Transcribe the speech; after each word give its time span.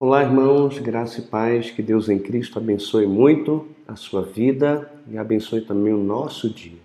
Olá, 0.00 0.22
irmãos, 0.22 0.78
graça 0.78 1.20
e 1.20 1.24
paz, 1.24 1.72
que 1.72 1.82
Deus 1.82 2.08
em 2.08 2.20
Cristo 2.20 2.56
abençoe 2.56 3.04
muito 3.04 3.66
a 3.84 3.96
sua 3.96 4.22
vida 4.22 4.88
e 5.08 5.18
abençoe 5.18 5.60
também 5.62 5.92
o 5.92 5.96
nosso 5.96 6.48
dia. 6.48 6.78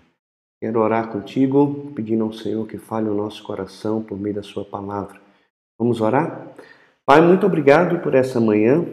Quero 0.60 0.80
orar 0.80 1.12
contigo, 1.12 1.92
pedindo 1.94 2.24
ao 2.24 2.32
Senhor 2.32 2.66
que 2.66 2.76
fale 2.76 3.08
o 3.08 3.14
nosso 3.14 3.44
coração 3.44 4.02
por 4.02 4.18
meio 4.18 4.34
da 4.34 4.42
Sua 4.42 4.64
palavra. 4.64 5.20
Vamos 5.78 6.00
orar? 6.00 6.56
Pai, 7.06 7.20
muito 7.20 7.46
obrigado 7.46 8.02
por 8.02 8.16
essa 8.16 8.40
manhã. 8.40 8.84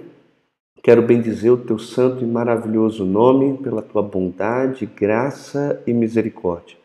Quero 0.83 1.01
bendizer 1.01 1.51
o 1.51 1.57
teu 1.57 1.79
santo 1.79 2.23
e 2.23 2.27
maravilhoso 2.27 3.03
nome 3.03 3.57
pela 3.57 3.81
tua 3.81 4.03
bondade, 4.03 4.85
graça 4.85 5.81
e 5.87 5.93
misericórdia. 5.93 6.77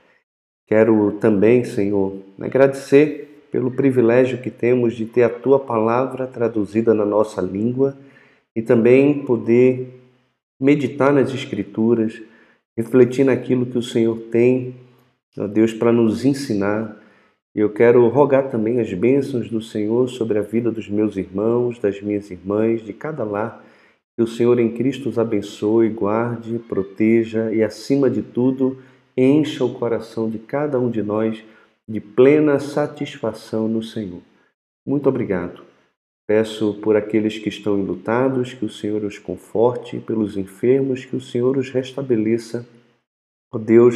Quero 0.66 1.12
também, 1.20 1.64
Senhor, 1.64 2.16
agradecer 2.40 3.25
pelo 3.50 3.70
privilégio 3.70 4.38
que 4.38 4.50
temos 4.50 4.94
de 4.94 5.06
ter 5.06 5.22
a 5.22 5.30
tua 5.30 5.58
palavra 5.58 6.26
traduzida 6.26 6.92
na 6.92 7.04
nossa 7.04 7.40
língua 7.40 7.96
e 8.54 8.62
também 8.62 9.22
poder 9.24 9.88
meditar 10.60 11.12
nas 11.12 11.32
Escrituras, 11.32 12.20
refletir 12.76 13.24
naquilo 13.24 13.66
que 13.66 13.78
o 13.78 13.82
Senhor 13.82 14.16
tem, 14.30 14.74
ó 15.38 15.46
Deus, 15.46 15.72
para 15.72 15.92
nos 15.92 16.24
ensinar. 16.24 16.96
Eu 17.54 17.70
quero 17.70 18.06
rogar 18.08 18.50
também 18.50 18.80
as 18.80 18.92
bênçãos 18.92 19.48
do 19.48 19.62
Senhor 19.62 20.08
sobre 20.08 20.38
a 20.38 20.42
vida 20.42 20.70
dos 20.70 20.88
meus 20.88 21.16
irmãos, 21.16 21.78
das 21.78 22.00
minhas 22.00 22.30
irmãs, 22.30 22.82
de 22.82 22.92
cada 22.92 23.24
lar. 23.24 23.64
Que 24.16 24.22
o 24.22 24.26
Senhor 24.26 24.58
em 24.58 24.70
Cristo 24.70 25.08
os 25.08 25.18
abençoe, 25.18 25.88
guarde, 25.88 26.58
proteja 26.58 27.52
e, 27.52 27.62
acima 27.62 28.08
de 28.08 28.22
tudo, 28.22 28.78
encha 29.16 29.64
o 29.64 29.74
coração 29.74 30.28
de 30.28 30.38
cada 30.38 30.78
um 30.78 30.90
de 30.90 31.02
nós 31.02 31.42
de 31.88 32.00
plena 32.00 32.58
satisfação 32.58 33.68
no 33.68 33.82
Senhor. 33.82 34.22
Muito 34.86 35.08
obrigado. 35.08 35.64
Peço 36.26 36.74
por 36.82 36.96
aqueles 36.96 37.38
que 37.38 37.48
estão 37.48 37.78
enlutados, 37.78 38.52
que 38.52 38.64
o 38.64 38.68
Senhor 38.68 39.04
os 39.04 39.18
conforte, 39.18 40.00
pelos 40.00 40.36
enfermos, 40.36 41.04
que 41.04 41.14
o 41.14 41.20
Senhor 41.20 41.56
os 41.56 41.70
restabeleça. 41.70 42.66
Ó 43.52 43.58
Deus, 43.58 43.94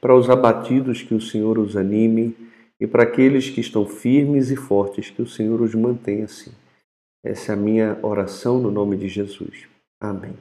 para 0.00 0.14
os 0.14 0.30
abatidos, 0.30 1.02
que 1.02 1.14
o 1.14 1.20
Senhor 1.20 1.58
os 1.58 1.76
anime, 1.76 2.36
e 2.80 2.86
para 2.86 3.02
aqueles 3.02 3.50
que 3.50 3.60
estão 3.60 3.86
firmes 3.86 4.50
e 4.50 4.56
fortes, 4.56 5.10
que 5.10 5.22
o 5.22 5.26
Senhor 5.26 5.60
os 5.60 5.74
mantenha 5.74 6.26
assim. 6.26 6.52
Essa 7.24 7.52
é 7.52 7.54
a 7.54 7.58
minha 7.58 7.98
oração 8.02 8.58
no 8.60 8.70
nome 8.70 8.96
de 8.96 9.08
Jesus. 9.08 9.66
Amém. 10.00 10.34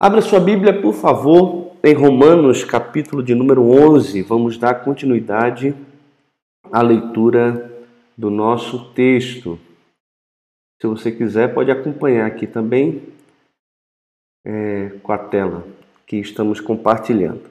Abra 0.00 0.20
sua 0.20 0.40
Bíblia, 0.40 0.82
por 0.82 0.92
favor, 0.92 1.67
em 1.82 1.94
Romanos, 1.94 2.64
capítulo 2.64 3.22
de 3.22 3.34
número 3.34 3.62
11, 3.62 4.22
vamos 4.22 4.58
dar 4.58 4.82
continuidade 4.82 5.74
à 6.72 6.82
leitura 6.82 7.72
do 8.16 8.30
nosso 8.30 8.92
texto. 8.92 9.58
Se 10.80 10.88
você 10.88 11.12
quiser, 11.12 11.54
pode 11.54 11.70
acompanhar 11.70 12.26
aqui 12.26 12.46
também 12.46 13.02
é, 14.44 14.92
com 15.02 15.12
a 15.12 15.18
tela 15.18 15.66
que 16.06 16.16
estamos 16.16 16.60
compartilhando. 16.60 17.42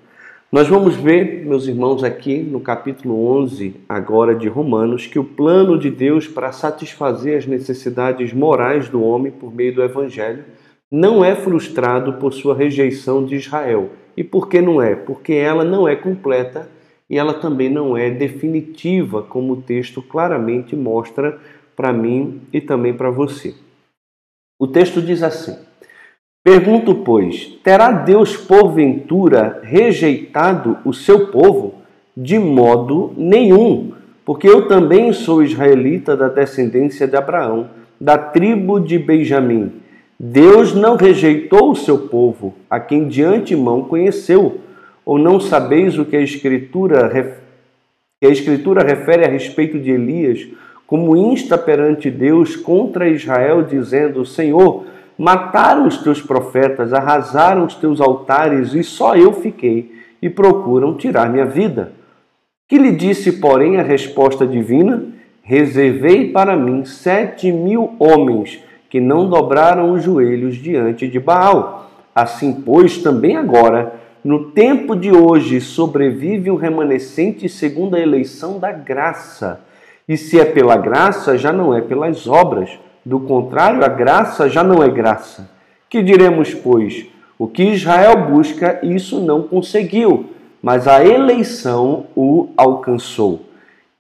Nós 0.52 0.68
vamos 0.68 0.96
ver, 0.96 1.46
meus 1.46 1.68
irmãos, 1.68 2.04
aqui 2.04 2.38
no 2.42 2.60
capítulo 2.60 3.28
11, 3.40 3.76
agora 3.88 4.36
de 4.36 4.48
Romanos, 4.48 5.08
que 5.08 5.20
o 5.20 5.24
plano 5.24 5.78
de 5.78 5.90
Deus 5.90 6.28
para 6.28 6.52
satisfazer 6.52 7.38
as 7.38 7.46
necessidades 7.46 8.34
morais 8.34 8.90
do 8.90 9.02
homem 9.04 9.32
por 9.32 9.54
meio 9.54 9.76
do 9.76 9.84
Evangelho 9.84 10.44
não 10.92 11.24
é 11.24 11.36
frustrado 11.36 12.14
por 12.14 12.34
sua 12.34 12.56
rejeição 12.56 13.26
de 13.26 13.36
Israel 13.36 13.90
e 14.16 14.24
por 14.24 14.48
que 14.48 14.62
não 14.62 14.82
é? 14.82 14.96
Porque 14.96 15.34
ela 15.34 15.64
não 15.64 15.88
é 15.88 15.96
completa 15.96 16.70
e 17.10 17.18
ela 17.18 17.34
também 17.34 17.70
não 17.70 17.96
é 17.96 18.10
definitiva, 18.10 19.22
como 19.22 19.54
o 19.54 19.62
texto 19.62 20.02
claramente 20.02 20.76
mostra 20.76 21.40
para 21.76 21.94
mim 21.94 22.42
e 22.52 22.60
também 22.60 22.94
para 22.94 23.10
você. 23.10 23.54
O 24.60 24.68
texto 24.68 25.02
diz 25.02 25.22
assim: 25.22 25.56
Pergunto, 26.44 26.96
pois, 26.96 27.46
terá 27.64 27.92
Deus 27.92 28.36
porventura 28.36 29.60
rejeitado 29.64 30.78
o 30.84 30.94
seu 30.94 31.28
povo? 31.28 31.76
De 32.16 32.40
modo 32.40 33.14
nenhum, 33.16 33.94
porque 34.26 34.48
eu 34.48 34.68
também 34.68 35.14
sou 35.14 35.44
israelita 35.44 36.18
da 36.18 36.28
descendência 36.28 37.08
de 37.08 37.16
Abraão, 37.16 37.70
da 38.02 38.18
tribo 38.18 38.80
de 38.80 38.98
Benjamim. 38.98 39.72
Deus 40.20 40.74
não 40.74 40.96
rejeitou 40.96 41.72
o 41.72 41.76
seu 41.76 42.08
povo, 42.08 42.56
a 42.70 42.80
quem 42.80 43.08
de 43.08 43.24
antemão 43.24 43.84
conheceu. 43.84 44.62
Ou 45.06 45.18
não 45.18 45.40
sabeis 45.40 45.98
o 45.98 46.06
que 46.06 46.18
a 46.18 46.22
Escritura, 46.22 47.10
que 48.20 48.28
a 48.28 48.30
Escritura 48.30 48.84
refere 48.84 49.24
a 49.24 49.30
respeito 49.30 49.80
de 49.80 49.92
Elias, 49.92 50.48
como 50.88 51.16
insta 51.16 51.58
perante 51.58 52.10
Deus 52.10 52.56
contra 52.56 53.08
Israel, 53.08 53.64
dizendo: 53.64 54.26
Senhor, 54.26 54.86
mataram 55.18 55.88
os 55.88 55.98
teus 55.98 56.22
profetas, 56.22 56.94
arrasaram 56.94 57.66
os 57.66 57.76
teus 57.76 58.02
altares, 58.02 58.74
e 58.74 58.84
só 58.84 59.16
eu 59.16 59.34
fiquei, 59.34 59.92
e 60.22 60.30
procuram 60.30 60.96
tirar 60.96 61.30
minha 61.30 61.46
vida. 61.46 61.94
Que 62.68 62.78
lhe 62.78 62.92
disse, 62.92 63.34
porém, 63.34 63.78
a 63.78 63.84
resposta 63.84 64.46
divina? 64.46 65.06
Reservei 65.42 66.32
para 66.32 66.58
mim 66.58 66.84
sete 66.84 67.50
mil 67.52 67.94
homens 68.00 68.60
que 68.98 69.02
não 69.02 69.30
dobraram 69.30 69.92
os 69.92 70.02
joelhos 70.02 70.56
diante 70.56 71.08
de 71.08 71.20
Baal. 71.20 71.88
Assim, 72.16 72.52
pois, 72.52 72.98
também 72.98 73.38
agora, 73.38 73.94
no 74.24 74.46
tempo 74.46 74.96
de 74.96 75.12
hoje, 75.12 75.62
sobrevive 75.62 76.50
um 76.50 76.56
remanescente 76.56 77.48
segundo 77.48 77.96
a 77.96 78.00
eleição 78.00 78.58
da 78.58 78.72
graça. 78.72 79.62
E 80.10 80.18
se 80.18 80.40
é 80.40 80.46
pela 80.46 80.76
graça, 80.76 81.38
já 81.38 81.54
não 81.54 81.76
é 81.76 81.80
pelas 81.80 82.26
obras. 82.26 82.72
Do 83.06 83.20
contrário, 83.20 83.86
a 83.86 83.88
graça 83.88 84.50
já 84.50 84.64
não 84.64 84.82
é 84.82 84.90
graça. 84.90 85.48
Que 85.88 86.02
diremos, 86.02 86.56
pois? 86.56 87.06
O 87.38 87.46
que 87.46 87.66
Israel 87.66 88.32
busca, 88.32 88.80
isso 88.82 89.22
não 89.22 89.44
conseguiu, 89.44 90.32
mas 90.60 90.88
a 90.88 91.06
eleição 91.06 92.08
o 92.16 92.50
alcançou. 92.58 93.44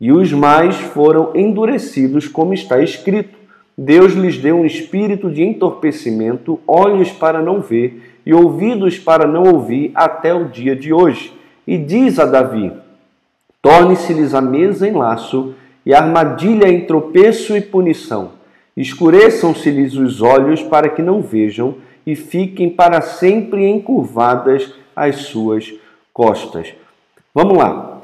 E 0.02 0.12
os 0.12 0.34
mais 0.34 0.75
foram 0.75 1.34
endurecidos, 1.35 2.28
como 2.28 2.52
está 2.52 2.81
escrito 2.81 3.37
Deus 3.78 4.14
lhes 4.14 4.40
deu 4.40 4.58
um 4.58 4.66
espírito 4.66 5.30
de 5.30 5.44
entorpecimento, 5.44 6.60
olhos 6.68 7.12
para 7.12 7.42
não 7.42 7.62
ver 7.62 8.20
e 8.26 8.34
ouvidos 8.34 8.98
para 8.98 9.28
não 9.28 9.44
ouvir 9.44 9.92
até 9.94 10.34
o 10.34 10.46
dia 10.46 10.76
de 10.76 10.92
hoje. 10.92 11.32
E 11.68 11.78
diz 11.78 12.18
a 12.18 12.26
Davi: 12.26 12.72
Torne-se-lhes 13.62 14.34
a 14.34 14.42
mesa 14.42 14.88
em 14.88 14.94
laço 14.94 15.54
e 15.86 15.94
a 15.94 16.00
armadilha 16.00 16.68
em 16.68 16.86
tropeço 16.86 17.56
e 17.56 17.62
punição. 17.62 18.32
Escureçam-se-lhes 18.76 19.96
os 19.96 20.22
olhos 20.22 20.64
para 20.64 20.90
que 20.90 21.04
não 21.04 21.22
vejam 21.22 21.76
e 22.06 22.16
fiquem 22.16 22.70
para 22.70 23.02
sempre 23.02 23.68
encurvadas 23.68 24.74
as 24.96 25.18
suas 25.18 25.72
costas. 26.12 26.74
Vamos 27.34 27.58
lá. 27.58 28.02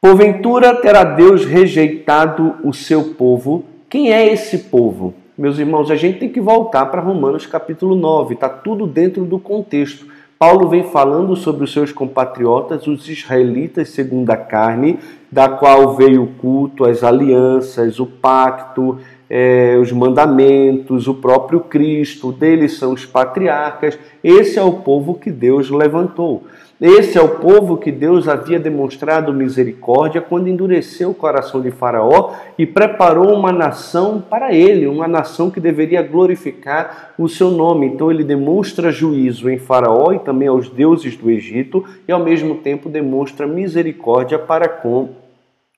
Porventura 0.00 0.76
terá 0.76 1.02
Deus 1.02 1.44
rejeitado 1.44 2.56
o 2.62 2.72
seu 2.72 3.14
povo 3.14 3.64
quem 3.92 4.10
é 4.10 4.32
esse 4.32 4.56
povo? 4.56 5.12
Meus 5.36 5.58
irmãos, 5.58 5.90
a 5.90 5.96
gente 5.96 6.18
tem 6.18 6.30
que 6.30 6.40
voltar 6.40 6.86
para 6.86 7.02
Romanos 7.02 7.44
capítulo 7.44 7.94
9, 7.94 8.32
está 8.32 8.48
tudo 8.48 8.86
dentro 8.86 9.22
do 9.26 9.38
contexto. 9.38 10.06
Paulo 10.38 10.66
vem 10.66 10.84
falando 10.84 11.36
sobre 11.36 11.64
os 11.64 11.74
seus 11.74 11.92
compatriotas, 11.92 12.86
os 12.86 13.06
israelitas 13.06 13.90
segundo 13.90 14.30
a 14.30 14.36
carne, 14.38 14.98
da 15.30 15.46
qual 15.46 15.94
veio 15.94 16.22
o 16.22 16.26
culto, 16.26 16.86
as 16.86 17.04
alianças, 17.04 18.00
o 18.00 18.06
pacto, 18.06 18.98
é, 19.28 19.76
os 19.78 19.92
mandamentos, 19.92 21.06
o 21.06 21.12
próprio 21.12 21.60
Cristo, 21.60 22.32
deles 22.32 22.78
são 22.78 22.94
os 22.94 23.04
patriarcas. 23.04 23.98
Esse 24.24 24.58
é 24.58 24.62
o 24.62 24.72
povo 24.72 25.16
que 25.16 25.30
Deus 25.30 25.68
levantou. 25.68 26.44
Esse 26.84 27.16
é 27.16 27.22
o 27.22 27.36
povo 27.36 27.76
que 27.76 27.92
Deus 27.92 28.26
havia 28.26 28.58
demonstrado 28.58 29.32
misericórdia 29.32 30.20
quando 30.20 30.48
endureceu 30.48 31.10
o 31.10 31.14
coração 31.14 31.60
de 31.60 31.70
Faraó 31.70 32.32
e 32.58 32.66
preparou 32.66 33.32
uma 33.36 33.52
nação 33.52 34.20
para 34.20 34.52
ele, 34.52 34.88
uma 34.88 35.06
nação 35.06 35.48
que 35.48 35.60
deveria 35.60 36.02
glorificar 36.02 37.14
o 37.16 37.28
seu 37.28 37.52
nome. 37.52 37.86
Então 37.86 38.10
ele 38.10 38.24
demonstra 38.24 38.90
juízo 38.90 39.48
em 39.48 39.60
Faraó 39.60 40.12
e 40.12 40.18
também 40.18 40.48
aos 40.48 40.68
deuses 40.68 41.16
do 41.16 41.30
Egito 41.30 41.84
e 42.08 42.10
ao 42.10 42.18
mesmo 42.18 42.56
tempo 42.56 42.88
demonstra 42.88 43.46
misericórdia 43.46 44.36
para 44.36 44.66
com 44.66 45.10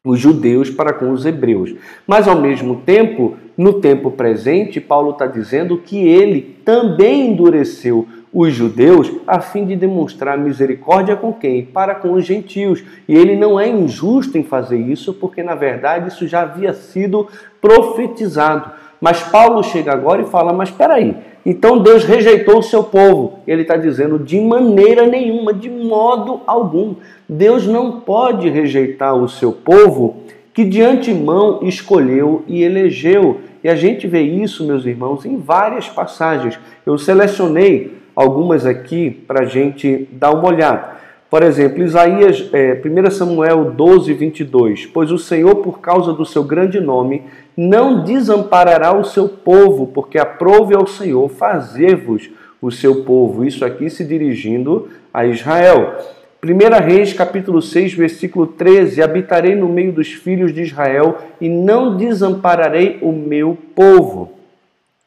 os 0.02 0.18
judeus 0.18 0.70
para 0.70 0.94
com 0.94 1.10
os 1.10 1.26
hebreus. 1.26 1.74
Mas 2.06 2.26
ao 2.26 2.40
mesmo 2.40 2.76
tempo, 2.76 3.36
no 3.58 3.74
tempo 3.74 4.10
presente, 4.10 4.80
Paulo 4.80 5.10
está 5.10 5.26
dizendo 5.26 5.76
que 5.76 5.98
ele 5.98 6.56
também 6.64 7.28
endureceu 7.28 8.06
os 8.34 8.52
judeus 8.52 9.12
a 9.28 9.40
fim 9.40 9.64
de 9.64 9.76
demonstrar 9.76 10.36
misericórdia 10.36 11.14
com 11.14 11.32
quem? 11.32 11.64
Para 11.64 11.94
com 11.94 12.12
os 12.14 12.26
gentios. 12.26 12.82
E 13.08 13.14
ele 13.14 13.36
não 13.36 13.60
é 13.60 13.68
injusto 13.68 14.36
em 14.36 14.42
fazer 14.42 14.76
isso, 14.76 15.14
porque 15.14 15.40
na 15.40 15.54
verdade 15.54 16.08
isso 16.08 16.26
já 16.26 16.42
havia 16.42 16.74
sido 16.74 17.28
profetizado. 17.60 18.72
Mas 19.00 19.22
Paulo 19.22 19.62
chega 19.62 19.92
agora 19.92 20.22
e 20.22 20.26
fala: 20.26 20.52
Mas 20.52 20.70
espera 20.70 20.94
aí, 20.94 21.16
então 21.46 21.78
Deus 21.78 22.04
rejeitou 22.04 22.58
o 22.58 22.62
seu 22.62 22.82
povo. 22.82 23.38
Ele 23.46 23.62
está 23.62 23.76
dizendo: 23.76 24.18
de 24.18 24.40
maneira 24.40 25.06
nenhuma, 25.06 25.54
de 25.54 25.70
modo 25.70 26.40
algum. 26.44 26.96
Deus 27.28 27.66
não 27.66 28.00
pode 28.00 28.48
rejeitar 28.48 29.14
o 29.14 29.28
seu 29.28 29.52
povo 29.52 30.24
que 30.52 30.64
de 30.64 30.82
antemão 30.82 31.60
escolheu 31.62 32.44
e 32.46 32.62
elegeu. 32.62 33.40
E 33.62 33.68
a 33.68 33.74
gente 33.74 34.06
vê 34.06 34.22
isso, 34.22 34.64
meus 34.64 34.84
irmãos, 34.86 35.24
em 35.24 35.36
várias 35.36 35.88
passagens. 35.88 36.58
Eu 36.86 36.96
selecionei 36.96 38.03
algumas 38.14 38.66
aqui 38.66 39.10
para 39.10 39.42
a 39.42 39.44
gente 39.46 40.08
dar 40.12 40.30
uma 40.32 40.48
olhada. 40.48 40.94
Por 41.30 41.42
exemplo, 41.42 41.82
Isaías, 41.82 42.48
é, 42.52 42.80
1 42.84 43.10
Samuel 43.10 43.72
12, 43.72 44.12
22. 44.12 44.86
Pois 44.86 45.10
o 45.10 45.18
Senhor, 45.18 45.56
por 45.56 45.80
causa 45.80 46.12
do 46.12 46.24
seu 46.24 46.44
grande 46.44 46.78
nome, 46.78 47.22
não 47.56 48.04
desamparará 48.04 48.96
o 48.96 49.04
seu 49.04 49.28
povo, 49.28 49.88
porque 49.88 50.18
aprove 50.18 50.76
ao 50.76 50.86
Senhor 50.86 51.28
fazer-vos 51.28 52.30
o 52.62 52.70
seu 52.70 53.02
povo. 53.02 53.44
Isso 53.44 53.64
aqui 53.64 53.90
se 53.90 54.04
dirigindo 54.04 54.88
a 55.12 55.26
Israel. 55.26 55.98
1 56.40 56.84
Reis, 56.84 57.12
capítulo 57.12 57.60
6, 57.60 57.94
versículo 57.94 58.46
13: 58.46 59.02
Habitarei 59.02 59.54
no 59.54 59.68
meio 59.68 59.92
dos 59.92 60.12
filhos 60.12 60.52
de 60.52 60.62
Israel 60.62 61.18
e 61.40 61.48
não 61.48 61.96
desampararei 61.96 62.98
o 63.02 63.10
meu 63.10 63.58
povo. 63.74 64.32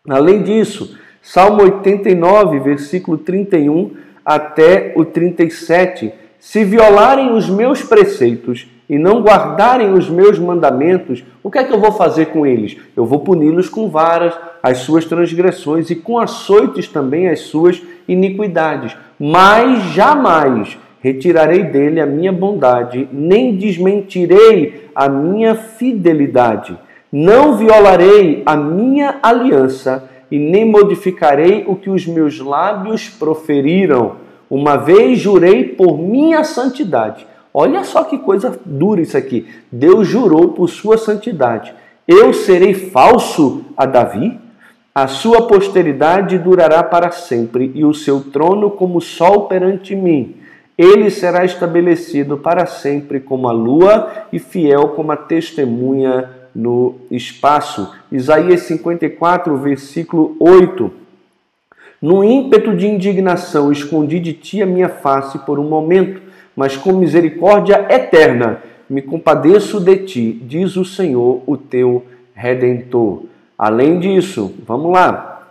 Além 0.10 0.42
disso, 0.42 0.98
Salmo 1.22 1.64
89, 1.64 2.60
versículo 2.60 3.18
31 3.18 3.92
até 4.26 4.94
o 4.96 5.06
37. 5.06 6.14
Se 6.40 6.64
violarem 6.64 7.34
os 7.34 7.50
meus 7.50 7.82
preceitos 7.82 8.68
e 8.90 8.98
não 8.98 9.22
guardarem 9.22 9.94
os 9.94 10.10
meus 10.10 10.40
mandamentos, 10.40 11.24
o 11.44 11.52
que 11.52 11.58
é 11.58 11.64
que 11.64 11.74
eu 11.74 11.80
vou 11.80 11.92
fazer 11.92 12.28
com 12.28 12.46
eles? 12.46 12.78
Eu 12.96 13.06
vou 13.06 13.20
puni-los 13.20 13.68
com 13.68 13.90
varas, 13.90 14.34
as 14.64 14.80
suas 14.80 15.06
transgressões, 15.06 15.90
e 15.90 15.96
com 15.96 16.18
açoites 16.18 16.88
também 16.88 17.28
as 17.28 17.42
suas 17.42 17.82
iniquidades. 18.08 18.96
Mas 19.20 19.94
jamais 19.94 20.78
retirarei 21.02 21.64
dele 21.64 22.00
a 22.00 22.06
minha 22.06 22.32
bondade, 22.32 23.08
nem 23.12 23.56
desmentirei 23.56 24.90
a 24.96 25.08
minha 25.10 25.56
fidelidade. 25.56 26.78
Não 27.12 27.56
violarei 27.58 28.44
a 28.46 28.56
minha 28.56 29.20
aliança 29.24 30.10
e 30.30 30.38
nem 30.38 30.66
modificarei 30.66 31.64
o 31.68 31.76
que 31.76 31.90
os 31.90 32.06
meus 32.06 32.40
lábios 32.40 33.10
proferiram. 33.10 34.16
Uma 34.50 34.78
vez 34.78 35.20
jurei 35.20 35.64
por 35.64 35.98
minha 35.98 36.44
santidade. 36.44 37.28
Olha 37.54 37.84
só 37.84 38.04
que 38.04 38.18
coisa 38.18 38.58
dura 38.66 39.02
isso 39.02 39.18
aqui. 39.18 39.48
Deus 39.72 40.08
jurou 40.08 40.50
por 40.50 40.70
sua 40.70 40.98
santidade. 40.98 41.74
Eu 42.08 42.34
serei 42.34 42.74
falso 42.74 43.66
a 43.76 43.86
Davi? 43.86 44.40
A 44.94 45.08
sua 45.08 45.48
posteridade 45.48 46.40
durará 46.40 46.82
para 46.82 47.12
sempre, 47.12 47.72
e 47.76 47.86
o 47.86 47.94
seu 47.94 48.20
trono 48.20 48.72
como 48.72 49.00
sol 49.00 49.48
perante 49.48 49.96
mim. 49.96 50.36
Ele 50.78 51.10
será 51.10 51.44
estabelecido 51.44 52.38
para 52.38 52.66
sempre 52.66 53.20
como 53.20 53.48
a 53.48 53.52
lua 53.52 54.26
e 54.32 54.40
fiel 54.40 54.90
como 54.90 55.12
a 55.12 55.18
testemunha 55.18 56.30
no 56.58 56.96
espaço. 57.12 57.94
Isaías 58.12 58.62
54, 58.62 59.56
versículo 59.58 60.36
8. 60.40 60.92
No 62.02 62.24
ímpeto 62.24 62.76
de 62.76 62.88
indignação, 62.88 63.72
escondi 63.72 64.20
de 64.20 64.34
ti 64.34 64.64
a 64.64 64.66
minha 64.66 64.90
face 64.90 65.38
por 65.40 65.60
um 65.60 65.70
momento, 65.70 66.20
mas 66.56 66.76
com 66.76 66.94
misericórdia 66.94 67.86
eterna 67.90 68.64
me 68.90 69.04
compadeço 69.04 69.80
de 69.80 69.98
ti, 69.98 70.42
diz 70.44 70.78
o 70.78 70.86
Senhor, 70.86 71.44
o 71.46 71.58
teu 71.58 72.04
redentor. 72.34 73.24
Além 73.58 74.00
disso, 74.00 74.56
vamos 74.66 74.92
lá. 74.92 75.48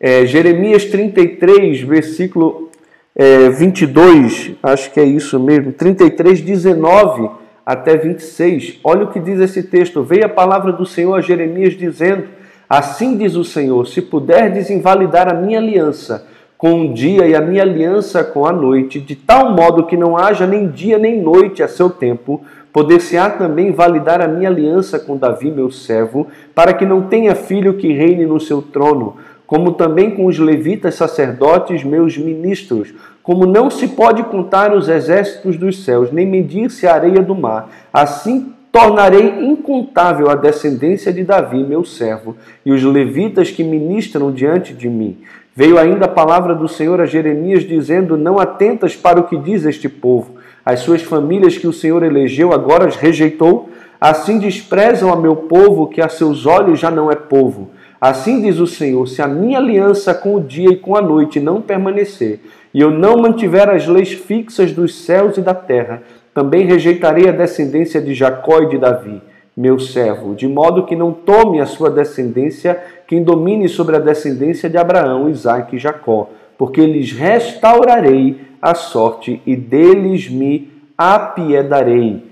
É, 0.00 0.24
Jeremias 0.24 0.86
33, 0.86 1.80
versículo 1.80 2.70
é, 3.14 3.50
22, 3.50 4.52
acho 4.62 4.90
que 4.92 5.00
é 5.00 5.04
isso 5.04 5.38
mesmo, 5.40 5.72
33, 5.72 6.40
19 6.40 7.47
até 7.68 7.98
26. 7.98 8.78
Olha 8.82 9.04
o 9.04 9.08
que 9.08 9.20
diz 9.20 9.38
esse 9.40 9.62
texto. 9.62 10.02
Veio 10.02 10.24
a 10.24 10.28
palavra 10.30 10.72
do 10.72 10.86
Senhor 10.86 11.14
a 11.14 11.20
Jeremias 11.20 11.74
dizendo: 11.74 12.24
Assim 12.66 13.14
diz 13.18 13.34
o 13.34 13.44
Senhor: 13.44 13.86
Se 13.86 14.00
puderdes 14.00 14.70
invalidar 14.70 15.28
a 15.28 15.34
minha 15.34 15.58
aliança 15.58 16.26
com 16.56 16.80
o 16.80 16.94
dia 16.94 17.26
e 17.26 17.34
a 17.34 17.42
minha 17.42 17.62
aliança 17.62 18.24
com 18.24 18.46
a 18.46 18.52
noite, 18.52 18.98
de 18.98 19.14
tal 19.14 19.52
modo 19.52 19.84
que 19.84 19.98
não 19.98 20.16
haja 20.16 20.46
nem 20.46 20.68
dia 20.68 20.96
nem 20.96 21.20
noite 21.20 21.62
a 21.62 21.68
seu 21.68 21.90
tempo, 21.90 22.42
poder-se-á 22.72 23.28
também 23.28 23.70
validar 23.70 24.22
a 24.22 24.26
minha 24.26 24.48
aliança 24.48 24.98
com 24.98 25.18
Davi, 25.18 25.50
meu 25.50 25.70
servo, 25.70 26.26
para 26.54 26.72
que 26.72 26.86
não 26.86 27.02
tenha 27.02 27.34
filho 27.34 27.74
que 27.74 27.92
reine 27.92 28.24
no 28.24 28.40
seu 28.40 28.62
trono, 28.62 29.16
como 29.48 29.72
também 29.72 30.10
com 30.10 30.26
os 30.26 30.38
levitas 30.38 30.94
sacerdotes, 30.94 31.82
meus 31.82 32.18
ministros, 32.18 32.92
como 33.22 33.46
não 33.46 33.70
se 33.70 33.88
pode 33.88 34.22
contar 34.24 34.76
os 34.76 34.90
exércitos 34.90 35.56
dos 35.56 35.84
céus, 35.84 36.12
nem 36.12 36.26
medir-se 36.26 36.86
a 36.86 36.92
areia 36.92 37.22
do 37.22 37.34
mar, 37.34 37.70
assim 37.90 38.52
tornarei 38.70 39.46
incontável 39.46 40.28
a 40.28 40.34
descendência 40.34 41.10
de 41.10 41.24
Davi, 41.24 41.64
meu 41.64 41.82
servo, 41.82 42.36
e 42.62 42.70
os 42.70 42.84
levitas 42.84 43.50
que 43.50 43.64
ministram 43.64 44.30
diante 44.30 44.74
de 44.74 44.86
mim. 44.86 45.16
Veio 45.56 45.78
ainda 45.78 46.04
a 46.04 46.08
palavra 46.08 46.54
do 46.54 46.68
Senhor 46.68 47.00
a 47.00 47.06
Jeremias, 47.06 47.64
dizendo: 47.64 48.18
Não 48.18 48.38
atentas 48.38 48.94
para 48.94 49.18
o 49.18 49.24
que 49.24 49.38
diz 49.38 49.64
este 49.64 49.88
povo. 49.88 50.36
As 50.62 50.80
suas 50.80 51.02
famílias 51.02 51.56
que 51.56 51.66
o 51.66 51.72
Senhor 51.72 52.02
elegeu 52.02 52.52
agora 52.52 52.86
as 52.86 52.96
rejeitou. 52.96 53.70
Assim 53.98 54.38
desprezam 54.38 55.10
a 55.10 55.16
meu 55.16 55.34
povo, 55.34 55.88
que 55.88 56.02
a 56.02 56.08
seus 56.08 56.44
olhos 56.44 56.78
já 56.78 56.90
não 56.90 57.10
é 57.10 57.16
povo. 57.16 57.70
Assim 58.00 58.40
diz 58.40 58.58
o 58.58 58.66
Senhor: 58.66 59.06
se 59.08 59.20
a 59.20 59.26
minha 59.26 59.58
aliança 59.58 60.14
com 60.14 60.34
o 60.34 60.40
dia 60.40 60.70
e 60.70 60.76
com 60.76 60.96
a 60.96 61.02
noite 61.02 61.40
não 61.40 61.60
permanecer, 61.60 62.40
e 62.72 62.80
eu 62.80 62.90
não 62.90 63.16
mantiver 63.16 63.68
as 63.68 63.86
leis 63.86 64.12
fixas 64.12 64.72
dos 64.72 65.04
céus 65.04 65.36
e 65.36 65.40
da 65.40 65.54
terra, 65.54 66.02
também 66.32 66.66
rejeitarei 66.66 67.28
a 67.28 67.32
descendência 67.32 68.00
de 68.00 68.14
Jacó 68.14 68.60
e 68.62 68.68
de 68.68 68.78
Davi, 68.78 69.20
meu 69.56 69.78
servo, 69.78 70.34
de 70.34 70.46
modo 70.46 70.84
que 70.84 70.94
não 70.94 71.12
tome 71.12 71.60
a 71.60 71.66
sua 71.66 71.90
descendência 71.90 72.80
quem 73.08 73.24
domine 73.24 73.68
sobre 73.68 73.96
a 73.96 73.98
descendência 73.98 74.70
de 74.70 74.76
Abraão, 74.76 75.28
Isaque 75.28 75.76
e 75.76 75.78
Jacó, 75.80 76.30
porque 76.56 76.84
lhes 76.86 77.10
restaurarei 77.10 78.40
a 78.62 78.74
sorte 78.74 79.42
e 79.46 79.56
deles 79.56 80.28
me 80.28 80.70
apiedarei. 80.96 82.22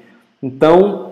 Então, 0.43 1.06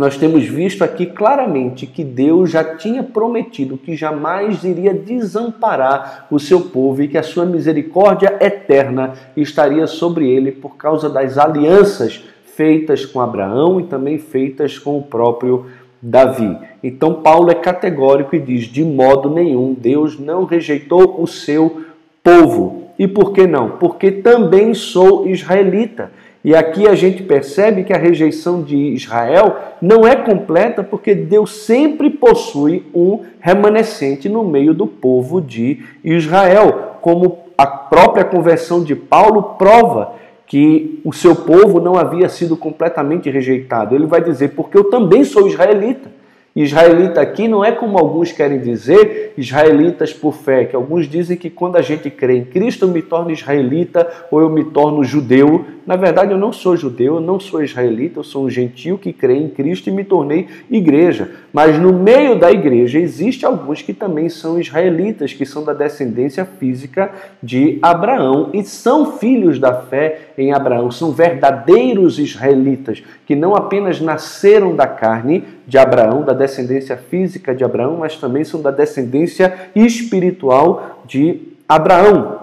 nós 0.00 0.16
temos 0.16 0.44
visto 0.44 0.82
aqui 0.82 1.04
claramente 1.04 1.86
que 1.86 2.02
Deus 2.02 2.50
já 2.50 2.64
tinha 2.64 3.02
prometido 3.02 3.76
que 3.76 3.94
jamais 3.94 4.64
iria 4.64 4.94
desamparar 4.94 6.26
o 6.30 6.38
seu 6.38 6.62
povo 6.62 7.02
e 7.02 7.08
que 7.08 7.18
a 7.18 7.22
sua 7.22 7.44
misericórdia 7.44 8.34
eterna 8.40 9.12
estaria 9.36 9.86
sobre 9.86 10.26
ele 10.26 10.52
por 10.52 10.78
causa 10.78 11.10
das 11.10 11.36
alianças 11.36 12.24
feitas 12.56 13.04
com 13.04 13.20
Abraão 13.20 13.78
e 13.78 13.84
também 13.84 14.16
feitas 14.18 14.78
com 14.78 14.96
o 14.96 15.02
próprio 15.02 15.66
Davi. 16.00 16.56
Então 16.82 17.20
Paulo 17.20 17.50
é 17.50 17.54
categórico 17.54 18.34
e 18.34 18.40
diz: 18.40 18.64
de 18.64 18.82
modo 18.82 19.28
nenhum 19.28 19.74
Deus 19.74 20.18
não 20.18 20.46
rejeitou 20.46 21.22
o 21.22 21.26
seu 21.26 21.82
povo. 22.24 22.88
E 22.98 23.06
por 23.06 23.34
que 23.34 23.46
não? 23.46 23.72
Porque 23.72 24.10
também 24.10 24.72
sou 24.72 25.28
israelita. 25.28 26.10
E 26.42 26.54
aqui 26.54 26.88
a 26.88 26.94
gente 26.94 27.22
percebe 27.22 27.84
que 27.84 27.92
a 27.92 27.98
rejeição 27.98 28.62
de 28.62 28.76
Israel 28.76 29.56
não 29.80 30.06
é 30.06 30.16
completa 30.16 30.82
porque 30.82 31.14
Deus 31.14 31.54
sempre 31.64 32.08
possui 32.08 32.86
um 32.94 33.20
remanescente 33.38 34.26
no 34.28 34.42
meio 34.42 34.72
do 34.72 34.86
povo 34.86 35.40
de 35.40 35.80
Israel, 36.02 36.96
como 37.02 37.40
a 37.58 37.66
própria 37.66 38.24
conversão 38.24 38.82
de 38.82 38.96
Paulo 38.96 39.54
prova 39.58 40.14
que 40.46 40.98
o 41.04 41.12
seu 41.12 41.36
povo 41.36 41.78
não 41.78 41.96
havia 41.96 42.28
sido 42.28 42.56
completamente 42.56 43.28
rejeitado. 43.28 43.94
Ele 43.94 44.06
vai 44.06 44.22
dizer: 44.22 44.48
porque 44.48 44.78
eu 44.78 44.84
também 44.84 45.24
sou 45.24 45.46
israelita. 45.46 46.19
Israelita 46.54 47.20
aqui 47.20 47.46
não 47.46 47.64
é 47.64 47.70
como 47.70 47.96
alguns 47.96 48.32
querem 48.32 48.58
dizer, 48.58 49.34
israelitas 49.38 50.12
por 50.12 50.34
fé, 50.34 50.64
que 50.64 50.74
alguns 50.74 51.08
dizem 51.08 51.36
que 51.36 51.48
quando 51.48 51.76
a 51.76 51.82
gente 51.82 52.10
crê 52.10 52.38
em 52.38 52.44
Cristo 52.44 52.84
eu 52.84 52.88
me 52.88 53.02
torno 53.02 53.30
israelita 53.30 54.08
ou 54.30 54.40
eu 54.40 54.50
me 54.50 54.64
torno 54.64 55.04
judeu. 55.04 55.64
Na 55.86 55.96
verdade, 55.96 56.32
eu 56.32 56.38
não 56.38 56.52
sou 56.52 56.76
judeu, 56.76 57.16
eu 57.16 57.20
não 57.20 57.38
sou 57.38 57.62
israelita, 57.62 58.18
eu 58.18 58.24
sou 58.24 58.44
um 58.44 58.50
gentil 58.50 58.98
que 58.98 59.12
crê 59.12 59.36
em 59.36 59.48
Cristo 59.48 59.88
e 59.88 59.92
me 59.92 60.04
tornei 60.04 60.48
igreja. 60.68 61.30
Mas 61.52 61.78
no 61.78 61.92
meio 61.92 62.38
da 62.38 62.50
igreja 62.50 62.98
existe 62.98 63.46
alguns 63.46 63.80
que 63.82 63.92
também 63.92 64.28
são 64.28 64.58
israelitas, 64.58 65.32
que 65.32 65.46
são 65.46 65.64
da 65.64 65.72
descendência 65.72 66.44
física 66.44 67.10
de 67.42 67.78
Abraão 67.80 68.50
e 68.52 68.62
são 68.64 69.18
filhos 69.18 69.58
da 69.58 69.74
fé 69.74 70.30
em 70.36 70.52
Abraão, 70.52 70.90
são 70.90 71.12
verdadeiros 71.12 72.18
israelitas, 72.18 73.02
que 73.26 73.34
não 73.34 73.54
apenas 73.54 74.00
nasceram 74.00 74.74
da 74.74 74.86
carne 74.86 75.44
de 75.66 75.78
Abraão, 75.78 76.22
da 76.24 76.32
descendência 76.40 76.96
física 76.96 77.54
de 77.54 77.62
Abraão, 77.62 77.98
mas 77.98 78.16
também 78.16 78.44
são 78.44 78.60
da 78.60 78.70
descendência 78.70 79.70
espiritual 79.74 81.02
de 81.06 81.40
Abraão, 81.68 82.40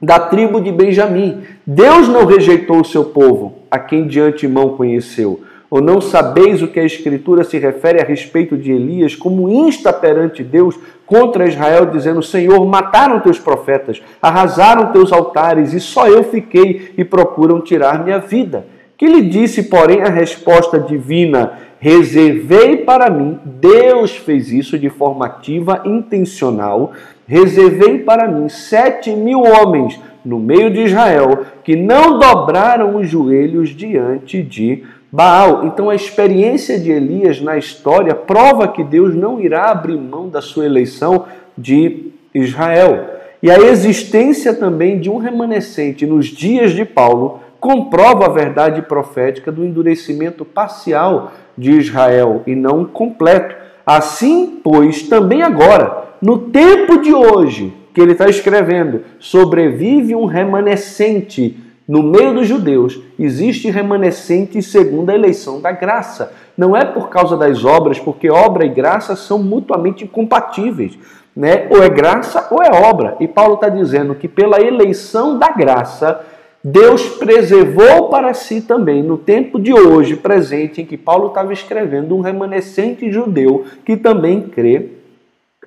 da 0.00 0.18
tribo 0.18 0.60
de 0.60 0.72
Benjamim. 0.72 1.42
Deus 1.66 2.08
não 2.08 2.24
rejeitou 2.24 2.80
o 2.80 2.84
seu 2.84 3.04
povo, 3.04 3.58
a 3.70 3.78
quem 3.78 4.06
de 4.06 4.20
antemão 4.20 4.70
conheceu. 4.70 5.42
Ou 5.70 5.80
não 5.80 6.00
sabeis 6.00 6.62
o 6.62 6.68
que 6.68 6.78
a 6.78 6.84
Escritura 6.84 7.42
se 7.42 7.58
refere 7.58 8.00
a 8.00 8.04
respeito 8.04 8.56
de 8.56 8.70
Elias, 8.70 9.16
como 9.16 9.48
insta 9.48 9.92
perante 9.92 10.42
Deus 10.42 10.78
contra 11.04 11.48
Israel, 11.48 11.86
dizendo: 11.86 12.22
Senhor, 12.22 12.64
mataram 12.64 13.20
teus 13.20 13.38
profetas, 13.38 14.00
arrasaram 14.22 14.92
teus 14.92 15.12
altares, 15.12 15.72
e 15.72 15.80
só 15.80 16.06
eu 16.06 16.22
fiquei, 16.24 16.92
e 16.96 17.04
procuram 17.04 17.60
tirar 17.60 18.04
minha 18.04 18.18
vida. 18.18 18.66
Que 18.96 19.06
lhe 19.06 19.22
disse, 19.22 19.64
porém, 19.64 20.02
a 20.02 20.08
resposta 20.08 20.78
divina: 20.78 21.58
reservei 21.84 22.78
para 22.78 23.10
mim, 23.10 23.38
Deus 23.44 24.16
fez 24.16 24.50
isso 24.50 24.78
de 24.78 24.88
forma 24.88 25.26
ativa, 25.26 25.82
intencional, 25.84 26.92
reservei 27.26 27.98
para 27.98 28.26
mim 28.26 28.48
sete 28.48 29.14
mil 29.14 29.40
homens 29.40 30.00
no 30.24 30.38
meio 30.38 30.70
de 30.70 30.80
Israel 30.80 31.44
que 31.62 31.76
não 31.76 32.18
dobraram 32.18 32.96
os 32.96 33.06
joelhos 33.06 33.68
diante 33.68 34.42
de 34.42 34.82
Baal. 35.12 35.66
Então 35.66 35.90
a 35.90 35.94
experiência 35.94 36.80
de 36.80 36.90
Elias 36.90 37.38
na 37.42 37.58
história 37.58 38.14
prova 38.14 38.66
que 38.66 38.82
Deus 38.82 39.14
não 39.14 39.38
irá 39.38 39.70
abrir 39.70 39.98
mão 39.98 40.30
da 40.30 40.40
sua 40.40 40.64
eleição 40.64 41.26
de 41.56 42.12
Israel. 42.34 43.10
E 43.42 43.50
a 43.50 43.58
existência 43.58 44.54
também 44.54 44.98
de 44.98 45.10
um 45.10 45.18
remanescente 45.18 46.06
nos 46.06 46.28
dias 46.28 46.72
de 46.72 46.86
Paulo 46.86 47.40
comprova 47.64 48.26
a 48.26 48.28
verdade 48.28 48.82
profética 48.82 49.50
do 49.50 49.64
endurecimento 49.64 50.44
parcial 50.44 51.32
de 51.56 51.70
Israel 51.70 52.42
e 52.46 52.54
não 52.54 52.84
completo. 52.84 53.56
Assim, 53.86 54.60
pois, 54.62 55.04
também 55.04 55.42
agora, 55.42 56.08
no 56.20 56.50
tempo 56.50 57.00
de 57.00 57.14
hoje, 57.14 57.74
que 57.94 58.02
ele 58.02 58.12
está 58.12 58.28
escrevendo, 58.28 59.00
sobrevive 59.18 60.14
um 60.14 60.26
remanescente 60.26 61.58
no 61.88 62.02
meio 62.02 62.34
dos 62.34 62.46
judeus, 62.46 63.00
existe 63.18 63.70
remanescente 63.70 64.60
segundo 64.60 65.08
a 65.08 65.14
eleição 65.14 65.58
da 65.58 65.72
graça. 65.72 66.34
Não 66.58 66.76
é 66.76 66.84
por 66.84 67.08
causa 67.08 67.34
das 67.34 67.64
obras, 67.64 67.98
porque 67.98 68.28
obra 68.28 68.66
e 68.66 68.68
graça 68.68 69.16
são 69.16 69.38
mutuamente 69.38 70.04
incompatíveis. 70.04 70.98
Né? 71.34 71.66
Ou 71.70 71.82
é 71.82 71.88
graça 71.88 72.46
ou 72.50 72.62
é 72.62 72.70
obra. 72.86 73.16
E 73.20 73.26
Paulo 73.26 73.54
está 73.54 73.70
dizendo 73.70 74.14
que 74.14 74.28
pela 74.28 74.60
eleição 74.60 75.38
da 75.38 75.48
graça, 75.48 76.20
Deus 76.66 77.06
preservou 77.10 78.08
para 78.08 78.32
si 78.32 78.62
também, 78.62 79.02
no 79.02 79.18
tempo 79.18 79.60
de 79.60 79.74
hoje 79.74 80.16
presente, 80.16 80.80
em 80.80 80.86
que 80.86 80.96
Paulo 80.96 81.28
estava 81.28 81.52
escrevendo, 81.52 82.16
um 82.16 82.22
remanescente 82.22 83.12
judeu 83.12 83.66
que 83.84 83.98
também 83.98 84.40
crê 84.40 84.88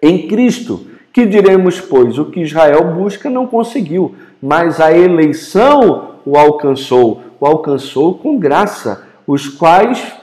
em 0.02 0.28
Cristo. 0.28 0.88
Que 1.14 1.24
diremos, 1.28 1.80
pois, 1.80 2.18
o 2.18 2.26
que 2.26 2.42
Israel 2.42 2.84
busca 2.96 3.30
não 3.30 3.46
conseguiu, 3.46 4.16
mas 4.42 4.80
a 4.80 4.92
eleição 4.92 6.16
o 6.26 6.36
alcançou, 6.36 7.22
o 7.40 7.46
alcançou 7.46 8.16
com 8.16 8.40
graça, 8.40 9.06
os 9.28 9.48
quais 9.48 10.14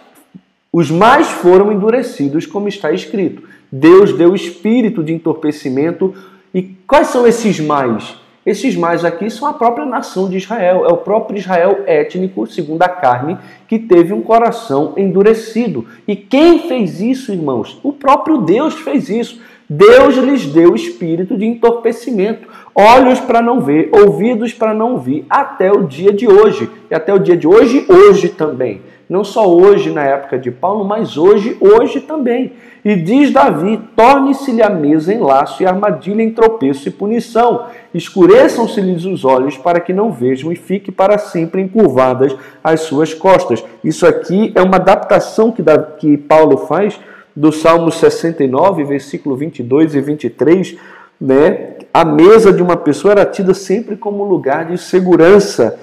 os 0.72 0.90
mais 0.90 1.28
foram 1.28 1.70
endurecidos, 1.70 2.46
como 2.46 2.66
está 2.66 2.90
escrito. 2.90 3.44
Deus 3.70 4.12
deu 4.12 4.34
espírito 4.34 5.04
de 5.04 5.12
entorpecimento. 5.12 6.12
E 6.52 6.62
quais 6.62 7.08
são 7.08 7.24
esses 7.24 7.60
mais? 7.60 8.23
Esses 8.46 8.76
mais 8.76 9.04
aqui 9.04 9.30
são 9.30 9.48
a 9.48 9.54
própria 9.54 9.86
nação 9.86 10.28
de 10.28 10.36
Israel, 10.36 10.84
é 10.84 10.92
o 10.92 10.98
próprio 10.98 11.38
Israel 11.38 11.82
étnico, 11.86 12.46
segundo 12.46 12.82
a 12.82 12.88
carne, 12.88 13.38
que 13.66 13.78
teve 13.78 14.12
um 14.12 14.20
coração 14.20 14.92
endurecido. 14.96 15.86
E 16.06 16.14
quem 16.14 16.60
fez 16.68 17.00
isso, 17.00 17.32
irmãos? 17.32 17.80
O 17.82 17.92
próprio 17.92 18.38
Deus 18.38 18.74
fez 18.74 19.08
isso. 19.08 19.40
Deus 19.68 20.16
lhes 20.16 20.44
deu 20.44 20.74
espírito 20.74 21.38
de 21.38 21.46
entorpecimento, 21.46 22.46
olhos 22.74 23.18
para 23.18 23.40
não 23.40 23.62
ver, 23.62 23.88
ouvidos 23.92 24.52
para 24.52 24.74
não 24.74 24.92
ouvir, 24.92 25.24
até 25.30 25.72
o 25.72 25.86
dia 25.86 26.12
de 26.12 26.28
hoje. 26.28 26.68
E 26.90 26.94
até 26.94 27.14
o 27.14 27.18
dia 27.18 27.36
de 27.36 27.46
hoje, 27.46 27.86
hoje 27.88 28.28
também. 28.28 28.82
Não 29.08 29.22
só 29.22 29.48
hoje 29.48 29.90
na 29.90 30.02
época 30.02 30.38
de 30.38 30.50
Paulo, 30.50 30.84
mas 30.84 31.16
hoje, 31.16 31.56
hoje 31.60 32.00
também. 32.00 32.52
E 32.84 32.96
diz 32.96 33.30
Davi: 33.30 33.80
torne-se-lhe 33.96 34.62
a 34.62 34.70
mesa 34.70 35.12
em 35.12 35.18
laço 35.18 35.62
e 35.62 35.66
armadilha 35.66 36.22
em 36.22 36.30
tropeço 36.30 36.88
e 36.88 36.92
punição. 36.92 37.66
Escureçam-se-lhes 37.92 39.04
os 39.04 39.24
olhos 39.24 39.56
para 39.56 39.80
que 39.80 39.92
não 39.92 40.10
vejam 40.10 40.52
e 40.52 40.56
fique 40.56 40.92
para 40.92 41.18
sempre 41.18 41.62
encurvadas 41.62 42.34
as 42.62 42.80
suas 42.80 43.14
costas. 43.14 43.64
Isso 43.82 44.06
aqui 44.06 44.52
é 44.54 44.62
uma 44.62 44.76
adaptação 44.76 45.50
que, 45.52 45.62
que 45.98 46.16
Paulo 46.16 46.56
faz 46.56 46.98
do 47.36 47.50
Salmo 47.50 47.90
69, 47.90 48.84
versículo 48.84 49.36
22 49.36 49.94
e 49.94 50.00
23, 50.00 50.76
né? 51.20 51.74
A 51.92 52.04
mesa 52.04 52.52
de 52.52 52.62
uma 52.62 52.76
pessoa 52.76 53.12
era 53.12 53.24
tida 53.24 53.54
sempre 53.54 53.96
como 53.96 54.24
lugar 54.24 54.66
de 54.66 54.78
segurança 54.78 55.78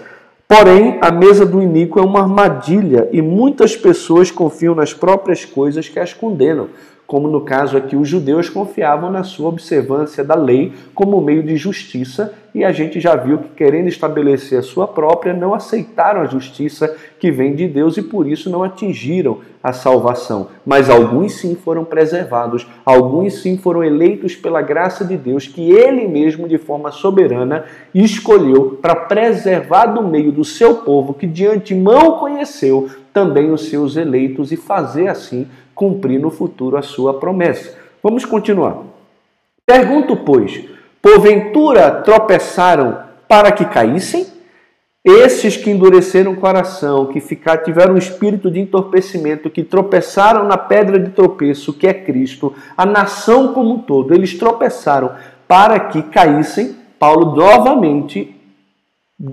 Porém, 0.53 0.97
a 0.99 1.09
mesa 1.09 1.45
do 1.45 1.61
iníquo 1.61 1.97
é 1.97 2.01
uma 2.01 2.19
armadilha 2.19 3.07
e 3.13 3.21
muitas 3.21 3.77
pessoas 3.77 4.29
confiam 4.29 4.75
nas 4.75 4.93
próprias 4.93 5.45
coisas 5.45 5.87
que 5.87 5.97
as 5.97 6.13
condenam 6.13 6.67
como 7.11 7.27
no 7.27 7.41
caso 7.41 7.75
aqui 7.75 7.93
os 7.93 8.07
judeus 8.07 8.47
confiavam 8.47 9.11
na 9.11 9.21
sua 9.21 9.49
observância 9.49 10.23
da 10.23 10.33
lei 10.33 10.71
como 10.95 11.19
meio 11.19 11.43
de 11.43 11.57
justiça, 11.57 12.33
e 12.55 12.63
a 12.63 12.71
gente 12.71 13.01
já 13.01 13.17
viu 13.17 13.37
que, 13.37 13.49
querendo 13.49 13.89
estabelecer 13.89 14.57
a 14.57 14.61
sua 14.61 14.87
própria, 14.87 15.33
não 15.33 15.53
aceitaram 15.53 16.21
a 16.21 16.25
justiça 16.25 16.95
que 17.19 17.29
vem 17.29 17.53
de 17.53 17.67
Deus 17.67 17.97
e 17.97 18.01
por 18.01 18.25
isso 18.25 18.49
não 18.49 18.63
atingiram 18.63 19.39
a 19.61 19.73
salvação. 19.73 20.47
Mas 20.65 20.89
alguns 20.89 21.33
sim 21.33 21.53
foram 21.53 21.83
preservados, 21.83 22.65
alguns 22.85 23.41
sim 23.41 23.57
foram 23.57 23.83
eleitos 23.83 24.33
pela 24.33 24.61
graça 24.61 25.03
de 25.03 25.17
Deus, 25.17 25.45
que 25.45 25.69
Ele 25.69 26.07
mesmo, 26.07 26.47
de 26.47 26.57
forma 26.57 26.91
soberana, 26.91 27.65
escolheu 27.93 28.79
para 28.81 28.95
preservar 28.95 29.87
do 29.87 30.01
meio 30.01 30.31
do 30.31 30.45
seu 30.45 30.75
povo, 30.75 31.13
que 31.13 31.27
de 31.27 31.45
antemão 31.45 32.19
conheceu 32.19 32.89
também 33.11 33.51
os 33.51 33.65
seus 33.65 33.97
eleitos, 33.97 34.53
e 34.53 34.55
fazer 34.55 35.09
assim 35.09 35.45
cumprir 35.81 36.19
no 36.19 36.29
futuro 36.29 36.77
a 36.77 36.83
sua 36.83 37.15
promessa. 37.15 37.75
Vamos 38.03 38.23
continuar. 38.23 38.83
Pergunto, 39.65 40.15
pois, 40.15 40.63
porventura 41.01 41.89
tropeçaram 41.89 42.99
para 43.27 43.51
que 43.51 43.65
caíssem? 43.65 44.27
Esses 45.03 45.57
que 45.57 45.71
endureceram 45.71 46.33
o 46.33 46.35
coração, 46.35 47.07
que 47.07 47.19
ficar, 47.19 47.63
tiveram 47.63 47.95
um 47.95 47.97
espírito 47.97 48.51
de 48.51 48.59
entorpecimento, 48.59 49.49
que 49.49 49.63
tropeçaram 49.63 50.43
na 50.43 50.55
pedra 50.55 50.99
de 50.99 51.09
tropeço, 51.09 51.73
que 51.73 51.87
é 51.87 51.93
Cristo, 51.95 52.53
a 52.77 52.85
nação 52.85 53.51
como 53.51 53.73
um 53.73 53.79
todo, 53.79 54.13
eles 54.13 54.37
tropeçaram 54.37 55.13
para 55.47 55.79
que 55.79 56.03
caíssem. 56.03 56.75
Paulo 56.99 57.35
novamente 57.35 58.35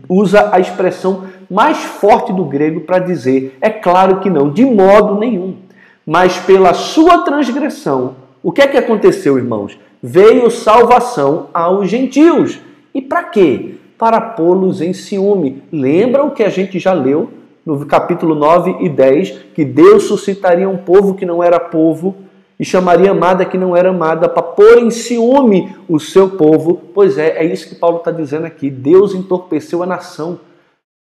usa 0.09 0.49
a 0.51 0.59
expressão 0.59 1.25
mais 1.51 1.77
forte 1.77 2.33
do 2.33 2.47
grego 2.47 2.81
para 2.81 3.01
dizer: 3.01 3.59
é 3.61 3.69
claro 3.69 4.21
que 4.21 4.31
não, 4.31 4.49
de 4.51 4.65
modo 4.65 5.19
nenhum 5.19 5.68
mas 6.09 6.39
pela 6.39 6.73
sua 6.73 7.19
transgressão. 7.19 8.17
O 8.43 8.51
que 8.51 8.63
é 8.63 8.67
que 8.67 8.79
aconteceu, 8.79 9.37
irmãos? 9.37 9.79
Veio 10.03 10.51
salvação 10.51 11.49
aos 11.53 11.91
gentios. 11.91 12.59
E 12.95 13.03
para 13.03 13.25
quê? 13.25 13.75
Para 13.99 14.19
pô-los 14.19 14.81
em 14.81 14.95
ciúme. 14.95 15.63
Lembra 15.71 16.25
o 16.25 16.31
que 16.31 16.43
a 16.43 16.49
gente 16.49 16.79
já 16.79 16.95
leu 16.95 17.29
no 17.63 17.85
capítulo 17.85 18.35
9 18.35 18.77
e 18.81 18.89
10, 18.89 19.33
que 19.55 19.67
Deus 19.67 20.05
suscitaria 20.05 20.67
um 20.67 20.79
povo 20.79 21.15
que 21.15 21.27
não 21.27 21.45
era 21.45 21.61
povo 21.61 22.17
e 22.59 22.65
chamaria 22.65 23.11
amada 23.11 23.45
que 23.45 23.59
não 23.59 23.77
era 23.77 23.91
amada 23.91 24.31
para 24.31 24.43
pôr 24.43 24.79
em 24.79 24.91
ciúme 24.91 25.77
o 25.87 26.01
seu 26.01 26.31
povo. 26.31 26.81
Pois 26.95 27.19
é, 27.19 27.37
é 27.37 27.45
isso 27.45 27.69
que 27.69 27.75
Paulo 27.75 27.99
está 27.99 28.11
dizendo 28.11 28.47
aqui. 28.47 28.71
Deus 28.71 29.15
entorpeceu 29.15 29.83
a 29.83 29.87
nação 29.87 30.41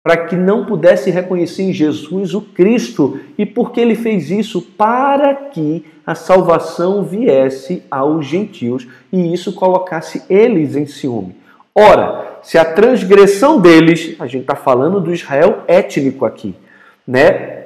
para 0.03 0.17
que 0.17 0.35
não 0.35 0.65
pudesse 0.65 1.09
reconhecer 1.09 1.63
em 1.63 1.71
Jesus 1.71 2.33
o 2.33 2.41
Cristo. 2.41 3.21
E 3.37 3.45
por 3.45 3.71
que 3.71 3.79
ele 3.79 3.95
fez 3.95 4.29
isso? 4.29 4.61
Para 4.61 5.33
que 5.33 5.85
a 6.05 6.13
salvação 6.13 7.03
viesse 7.03 7.83
aos 7.89 8.25
gentios 8.25 8.85
e 9.11 9.33
isso 9.33 9.53
colocasse 9.53 10.21
eles 10.29 10.75
em 10.75 10.85
ciúme. 10.85 11.37
Ora, 11.73 12.39
se 12.43 12.57
a 12.57 12.65
transgressão 12.65 13.61
deles, 13.61 14.15
a 14.19 14.27
gente 14.27 14.41
está 14.41 14.55
falando 14.55 14.99
do 14.99 15.13
Israel 15.13 15.63
étnico 15.67 16.25
aqui, 16.25 16.53
né? 17.07 17.63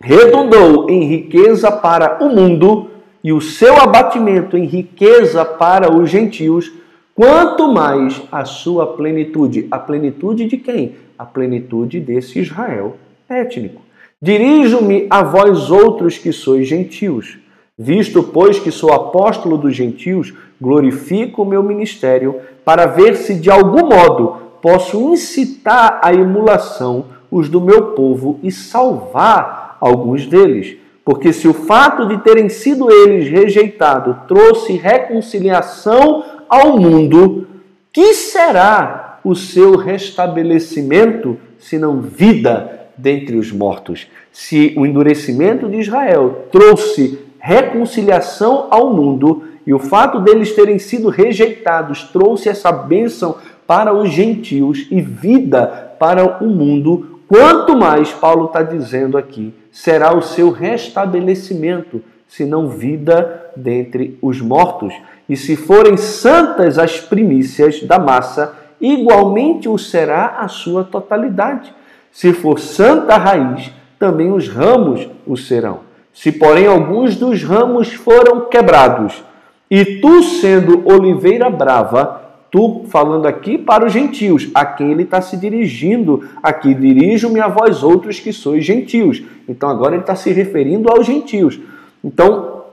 Redundou 0.00 0.88
em 0.90 1.04
riqueza 1.04 1.72
para 1.72 2.22
o 2.22 2.28
mundo 2.28 2.90
e 3.24 3.32
o 3.32 3.40
seu 3.40 3.76
abatimento 3.78 4.56
em 4.56 4.64
riqueza 4.64 5.44
para 5.44 5.92
os 5.92 6.08
gentios, 6.08 6.70
quanto 7.16 7.66
mais 7.72 8.22
a 8.30 8.44
sua 8.44 8.86
plenitude. 8.86 9.66
A 9.70 9.78
plenitude 9.78 10.46
de 10.46 10.56
quem? 10.56 10.94
A 11.18 11.24
plenitude 11.24 11.98
desse 12.00 12.38
Israel 12.38 12.96
étnico. 13.28 13.82
Dirijo-me 14.20 15.06
a 15.10 15.22
vós 15.22 15.70
outros 15.70 16.18
que 16.18 16.32
sois 16.32 16.66
gentios. 16.66 17.38
Visto, 17.78 18.22
pois, 18.22 18.58
que 18.58 18.70
sou 18.70 18.92
apóstolo 18.92 19.56
dos 19.56 19.74
gentios, 19.74 20.34
glorifico 20.60 21.42
o 21.42 21.46
meu 21.46 21.62
ministério 21.62 22.40
para 22.64 22.86
ver 22.86 23.16
se 23.16 23.34
de 23.34 23.50
algum 23.50 23.86
modo 23.86 24.36
posso 24.60 25.12
incitar 25.12 26.00
à 26.02 26.12
emulação 26.12 27.06
os 27.30 27.48
do 27.48 27.60
meu 27.60 27.92
povo 27.92 28.40
e 28.42 28.50
salvar 28.50 29.76
alguns 29.80 30.26
deles. 30.26 30.76
Porque 31.04 31.32
se 31.32 31.46
o 31.46 31.54
fato 31.54 32.06
de 32.06 32.18
terem 32.18 32.48
sido 32.48 32.90
eles 32.90 33.28
rejeitados 33.28 34.16
trouxe 34.26 34.72
reconciliação 34.72 36.24
ao 36.48 36.76
mundo, 36.78 37.46
que 37.92 38.12
será 38.14 39.07
o 39.28 39.36
seu 39.36 39.76
restabelecimento, 39.76 41.36
senão 41.58 42.00
vida 42.00 42.88
dentre 42.96 43.36
os 43.36 43.52
mortos. 43.52 44.06
Se 44.32 44.72
o 44.74 44.86
endurecimento 44.86 45.68
de 45.68 45.80
Israel 45.80 46.46
trouxe 46.50 47.18
reconciliação 47.38 48.68
ao 48.70 48.90
mundo 48.90 49.44
e 49.66 49.74
o 49.74 49.78
fato 49.78 50.18
deles 50.20 50.54
terem 50.54 50.78
sido 50.78 51.10
rejeitados 51.10 52.04
trouxe 52.04 52.48
essa 52.48 52.72
bênção 52.72 53.36
para 53.66 53.92
os 53.92 54.08
gentios 54.08 54.86
e 54.90 55.02
vida 55.02 55.92
para 55.98 56.42
o 56.42 56.48
mundo, 56.48 57.20
quanto 57.28 57.76
mais, 57.76 58.10
Paulo 58.10 58.46
está 58.46 58.62
dizendo 58.62 59.18
aqui, 59.18 59.52
será 59.70 60.16
o 60.16 60.22
seu 60.22 60.50
restabelecimento, 60.50 62.00
se 62.26 62.46
não 62.46 62.66
vida 62.66 63.50
dentre 63.54 64.16
os 64.22 64.40
mortos. 64.40 64.94
E 65.28 65.36
se 65.36 65.54
forem 65.54 65.98
santas 65.98 66.78
as 66.78 66.98
primícias 66.98 67.82
da 67.82 67.98
massa, 67.98 68.56
igualmente 68.80 69.68
o 69.68 69.78
será 69.78 70.38
a 70.40 70.48
sua 70.48 70.84
totalidade. 70.84 71.72
Se 72.12 72.32
for 72.32 72.58
santa 72.58 73.16
raiz, 73.16 73.70
também 73.98 74.32
os 74.32 74.48
ramos 74.48 75.08
o 75.26 75.36
serão. 75.36 75.80
Se, 76.12 76.32
porém, 76.32 76.66
alguns 76.66 77.16
dos 77.16 77.42
ramos 77.42 77.92
foram 77.92 78.46
quebrados, 78.46 79.22
e 79.70 80.00
tu, 80.00 80.22
sendo 80.22 80.82
oliveira 80.88 81.50
brava, 81.50 82.22
tu 82.50 82.84
falando 82.88 83.26
aqui 83.26 83.58
para 83.58 83.86
os 83.86 83.92
gentios, 83.92 84.50
a 84.54 84.64
quem 84.64 84.90
ele 84.90 85.02
está 85.02 85.20
se 85.20 85.36
dirigindo 85.36 86.28
aqui, 86.42 86.72
dirijo-me 86.72 87.40
a 87.40 87.48
vós 87.48 87.82
outros 87.82 88.18
que 88.18 88.32
sois 88.32 88.64
gentios. 88.64 89.22
Então 89.46 89.68
agora 89.68 89.94
ele 89.94 90.02
está 90.02 90.16
se 90.16 90.32
referindo 90.32 90.90
aos 90.90 91.06
gentios. 91.06 91.60
Então, 92.02 92.64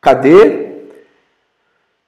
cadê? 0.00 0.61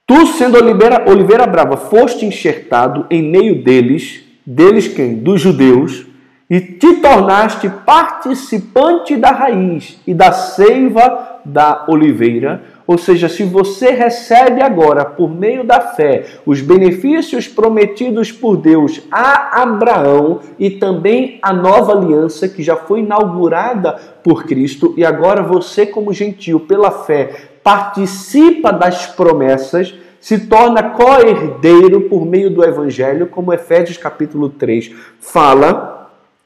Tu, 0.07 0.27
sendo 0.27 0.55
oliveira, 0.57 1.09
oliveira 1.09 1.47
brava, 1.47 1.77
foste 1.77 2.27
enxertado 2.27 3.07
em 3.09 3.23
meio 3.23 3.63
deles, 3.63 4.23
deles 4.45 4.87
quem? 4.87 5.15
Dos 5.15 5.41
judeus, 5.41 6.05
e 6.47 6.59
te 6.59 6.97
tornaste 6.97 7.67
participante 7.83 9.15
da 9.15 9.31
raiz 9.31 9.99
e 10.05 10.13
da 10.13 10.31
seiva 10.31 11.39
da 11.43 11.85
oliveira. 11.87 12.63
Ou 12.85 12.99
seja, 12.99 13.27
se 13.27 13.43
você 13.43 13.89
recebe 13.89 14.61
agora, 14.61 15.03
por 15.03 15.27
meio 15.27 15.63
da 15.63 15.81
fé, 15.81 16.25
os 16.45 16.61
benefícios 16.61 17.47
prometidos 17.47 18.31
por 18.31 18.57
Deus 18.57 19.01
a 19.11 19.63
Abraão 19.63 20.39
e 20.59 20.69
também 20.69 21.39
a 21.41 21.51
nova 21.51 21.93
aliança 21.93 22.47
que 22.47 22.61
já 22.61 22.75
foi 22.75 22.99
inaugurada 22.99 23.93
por 24.23 24.43
Cristo, 24.43 24.93
e 24.95 25.03
agora 25.03 25.41
você, 25.41 25.83
como 25.83 26.13
gentil, 26.13 26.59
pela 26.59 26.91
fé, 26.91 27.54
participa 27.65 28.71
das 28.71 29.07
promessas, 29.07 29.91
se 30.21 30.47
torna 30.47 30.91
co-herdeiro 30.91 32.01
por 32.01 32.23
meio 32.25 32.53
do 32.53 32.63
Evangelho, 32.63 33.25
como 33.25 33.51
Efésios 33.51 33.97
capítulo 33.97 34.49
3 34.49 34.93
fala 35.19 35.95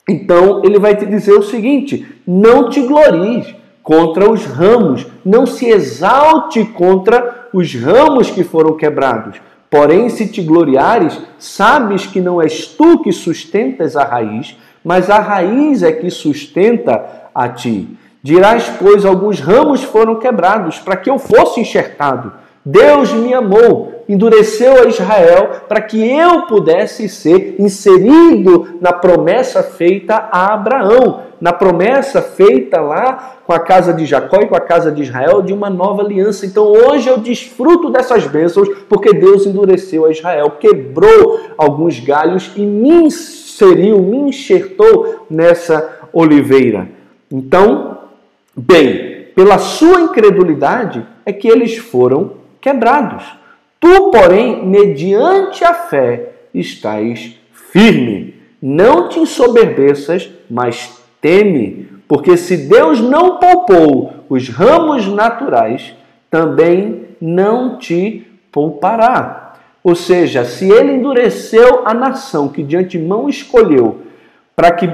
então 0.10 0.64
ele 0.64 0.80
vai 0.80 0.96
te 0.96 1.06
dizer 1.06 1.34
o 1.34 1.44
seguinte: 1.44 2.06
não 2.26 2.70
te 2.70 2.82
glories 2.82 3.54
contra 3.84 4.30
os 4.30 4.44
ramos, 4.46 5.06
não 5.24 5.46
se 5.46 5.68
exalte 5.68 6.66
contra 6.66 7.48
os 7.54 7.76
ramos 7.76 8.32
que 8.32 8.44
foram 8.44 8.76
quebrados. 8.76 9.40
Porém, 9.70 10.10
se 10.10 10.28
te 10.28 10.42
gloriares, 10.42 11.22
sabes 11.38 12.08
que 12.08 12.20
não 12.20 12.42
és 12.42 12.66
tu 12.66 13.04
que 13.04 13.12
sustentas 13.12 13.96
a 13.96 14.04
raiz, 14.04 14.58
mas 14.84 15.12
a 15.12 15.20
raiz 15.20 15.84
é 15.84 15.92
que 15.92 16.10
sustenta 16.10 17.30
a 17.34 17.48
ti. 17.48 17.96
Dirás, 18.22 18.70
pois, 18.78 19.06
alguns 19.06 19.40
ramos 19.40 19.82
foram 19.82 20.16
quebrados 20.16 20.80
para 20.80 20.98
que 20.98 21.10
eu 21.10 21.18
fosse 21.18 21.62
enxertado. 21.62 22.34
Deus 22.66 23.14
me 23.14 23.34
amou, 23.34 24.04
endureceu 24.08 24.82
a 24.82 24.86
Israel 24.86 25.62
para 25.68 25.82
que 25.82 25.98
eu 25.98 26.42
pudesse 26.42 27.08
ser 27.08 27.56
inserido 27.58 28.78
na 28.82 28.92
promessa 28.92 29.64
feita 29.64 30.28
a 30.30 30.54
Abraão, 30.54 31.22
na 31.40 31.54
promessa 31.54 32.22
feita 32.22 32.82
lá 32.82 33.38
com 33.46 33.54
a 33.54 33.60
casa 33.60 33.94
de 33.94 34.06
Jacó 34.06 34.38
e 34.42 34.48
com 34.48 34.56
a 34.56 34.60
casa 34.60 34.92
de 34.92 35.02
Israel 35.02 35.42
de 35.42 35.54
uma 35.54 35.70
nova 35.70 36.02
aliança. 36.04 36.46
Então 36.46 36.66
hoje 36.66 37.08
eu 37.08 37.18
desfruto 37.18 37.90
dessas 37.90 38.28
bênçãos 38.28 38.68
porque 38.90 39.14
Deus 39.14 39.46
endureceu 39.46 40.06
a 40.06 40.12
Israel, 40.12 40.58
quebrou 40.60 41.40
alguns 41.58 41.98
galhos 42.00 42.52
e 42.58 42.66
me 42.66 43.06
inseriu, 43.06 44.00
me 44.00 44.18
enxertou 44.18 45.26
nessa 45.30 45.98
oliveira. 46.12 46.90
Então, 47.32 47.99
bem, 48.60 49.28
pela 49.36 49.58
sua 49.58 50.02
incredulidade 50.02 51.06
é 51.26 51.32
que 51.32 51.48
eles 51.48 51.78
foram 51.78 52.34
quebrados. 52.60 53.24
Tu, 53.80 54.12
porém, 54.12 54.66
mediante 54.66 55.64
a 55.64 55.74
fé, 55.74 56.32
estás 56.54 57.40
firme. 57.72 58.36
Não 58.62 59.08
te 59.08 59.20
ensoberbeças, 59.20 60.30
mas 60.50 61.02
teme, 61.22 61.88
porque 62.08 62.36
se 62.36 62.58
Deus 62.58 63.00
não 63.00 63.38
poupou 63.38 64.14
os 64.28 64.50
ramos 64.50 65.08
naturais, 65.08 65.94
também 66.30 67.06
não 67.22 67.78
te 67.78 68.28
poupará. 68.52 69.54
Ou 69.82 69.96
seja, 69.96 70.44
se 70.44 70.70
ele 70.70 70.94
endureceu 70.94 71.84
a 71.86 71.94
nação 71.94 72.50
que 72.50 72.62
de 72.62 72.76
antemão 72.76 73.30
escolheu 73.30 74.02
para 74.56 74.72
que 74.72 74.90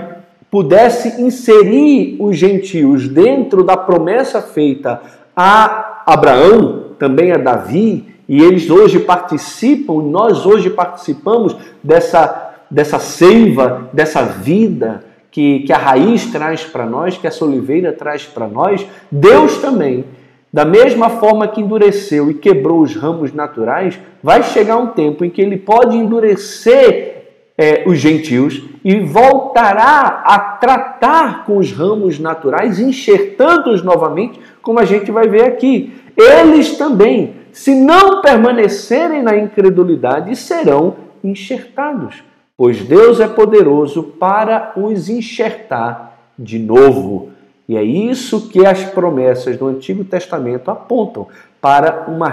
pudesse 0.50 1.22
inserir 1.22 2.18
os 2.20 2.38
gentios 2.38 3.08
dentro 3.08 3.64
da 3.64 3.76
promessa 3.76 4.42
feita 4.42 5.02
a 5.36 6.04
Abraão, 6.06 6.92
também 6.98 7.32
a 7.32 7.38
Davi, 7.38 8.16
e 8.28 8.42
eles 8.42 8.70
hoje 8.70 9.00
participam, 9.00 10.02
nós 10.02 10.46
hoje 10.46 10.70
participamos 10.70 11.56
dessa, 11.84 12.56
dessa 12.72 12.98
seiva, 13.00 13.90
dessa 13.92 14.24
vida 14.24 15.04
que, 15.30 15.60
que 15.60 15.74
a 15.74 15.78
raiz 15.78 16.32
traz 16.32 16.64
para 16.64 16.86
nós, 16.86 17.18
que 17.18 17.28
essa 17.28 17.44
oliveira 17.44 17.92
traz 17.92 18.26
para 18.26 18.48
nós. 18.48 18.86
Deus 19.12 19.58
também, 19.58 20.06
da 20.52 20.64
mesma 20.64 21.10
forma 21.10 21.48
que 21.48 21.60
endureceu 21.60 22.32
e 22.32 22.34
quebrou 22.34 22.82
os 22.82 22.96
ramos 22.96 23.34
naturais, 23.34 24.00
vai 24.24 24.42
chegar 24.42 24.78
um 24.78 24.88
tempo 24.88 25.26
em 25.26 25.30
que 25.30 25.42
ele 25.42 25.58
pode 25.58 25.98
endurecer 25.98 27.15
é, 27.58 27.84
os 27.88 27.98
gentios 27.98 28.62
e 28.84 29.00
voltará 29.00 30.24
a 30.26 30.40
tratar 30.40 31.46
com 31.46 31.58
os 31.58 31.72
ramos 31.72 32.20
naturais, 32.20 32.80
enxertando-os 32.80 33.82
novamente, 33.82 34.40
como 34.62 34.80
a 34.80 34.86
gente 34.86 35.12
vai 35.12 35.28
ver 35.28 35.44
aqui 35.44 35.94
eles 36.18 36.78
também, 36.78 37.36
se 37.52 37.76
não 37.76 38.22
permanecerem 38.22 39.22
na 39.22 39.36
incredulidade, 39.36 40.36
serão 40.36 40.96
enxertados, 41.24 42.24
pois 42.58 42.82
Deus 42.82 43.20
é 43.20 43.28
poderoso 43.28 44.04
para 44.04 44.72
os 44.78 45.10
enxertar 45.10 46.18
de 46.40 46.58
novo. 46.58 47.32
E 47.68 47.76
é 47.76 47.84
isso 47.84 48.48
que 48.50 48.66
as 48.66 48.84
promessas 48.84 49.58
do 49.58 49.68
Antigo 49.68 50.06
Testamento 50.06 50.70
apontam 50.70 51.28
para 51.60 52.06
uma, 52.08 52.32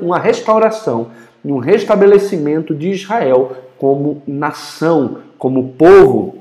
uma 0.00 0.18
restauração 0.18 1.08
um 1.44 1.58
restabelecimento 1.58 2.74
de 2.74 2.90
Israel 2.90 3.52
como 3.78 4.22
nação, 4.26 5.18
como 5.38 5.74
povo 5.74 6.38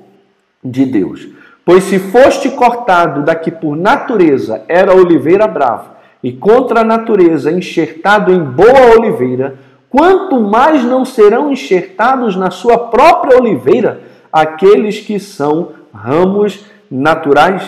de 0.63 0.86
Deus. 0.86 1.28
Pois 1.63 1.84
se 1.86 1.98
foste 1.98 2.50
cortado 2.52 3.24
daqui 3.24 3.50
por 3.50 3.76
natureza 3.76 4.63
era 4.67 4.95
oliveira 4.95 5.48
brava, 5.48 5.95
e 6.24 6.32
contra 6.32 6.82
a 6.82 6.84
natureza 6.84 7.52
enxertado 7.52 8.32
em 8.32 8.43
boa 8.43 8.98
oliveira, 8.98 9.56
quanto 9.89 10.39
mais 10.39 10.84
não 10.84 11.06
serão 11.06 11.52
enxertados 11.52 12.36
na 12.36 12.50
sua 12.50 12.78
própria 12.78 13.38
oliveira 13.38 14.02
aqueles 14.32 15.00
que 15.00 15.19
são 15.19 15.69
ramos 15.93 16.65
naturais? 16.89 17.63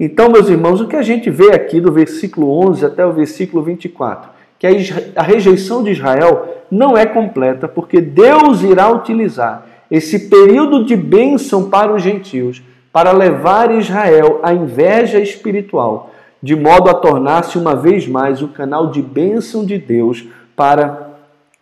Então, 0.00 0.30
meus 0.30 0.48
irmãos, 0.48 0.80
o 0.80 0.88
que 0.88 0.96
a 0.96 1.02
gente 1.02 1.28
vê 1.28 1.52
aqui 1.52 1.80
do 1.80 1.92
versículo 1.92 2.50
11 2.66 2.86
até 2.86 3.04
o 3.04 3.12
versículo 3.12 3.62
24, 3.62 4.30
que 4.58 4.66
a 5.14 5.22
rejeição 5.22 5.82
de 5.82 5.92
Israel 5.92 6.64
não 6.70 6.96
é 6.96 7.06
completa, 7.06 7.68
porque 7.68 8.00
Deus 8.00 8.62
irá 8.62 8.90
utilizar 8.90 9.66
esse 9.90 10.28
período 10.28 10.84
de 10.84 10.96
bênção 10.96 11.70
para 11.70 11.94
os 11.94 12.02
gentios 12.02 12.62
para 12.92 13.12
levar 13.12 13.70
Israel 13.70 14.40
à 14.42 14.52
inveja 14.52 15.18
espiritual 15.20 16.10
de 16.42 16.54
modo 16.54 16.88
a 16.88 16.94
tornar-se 16.94 17.58
uma 17.58 17.74
vez 17.74 18.06
mais 18.06 18.42
o 18.42 18.48
canal 18.48 18.90
de 18.90 19.02
bênção 19.02 19.64
de 19.64 19.76
Deus 19.76 20.24
para 20.54 21.10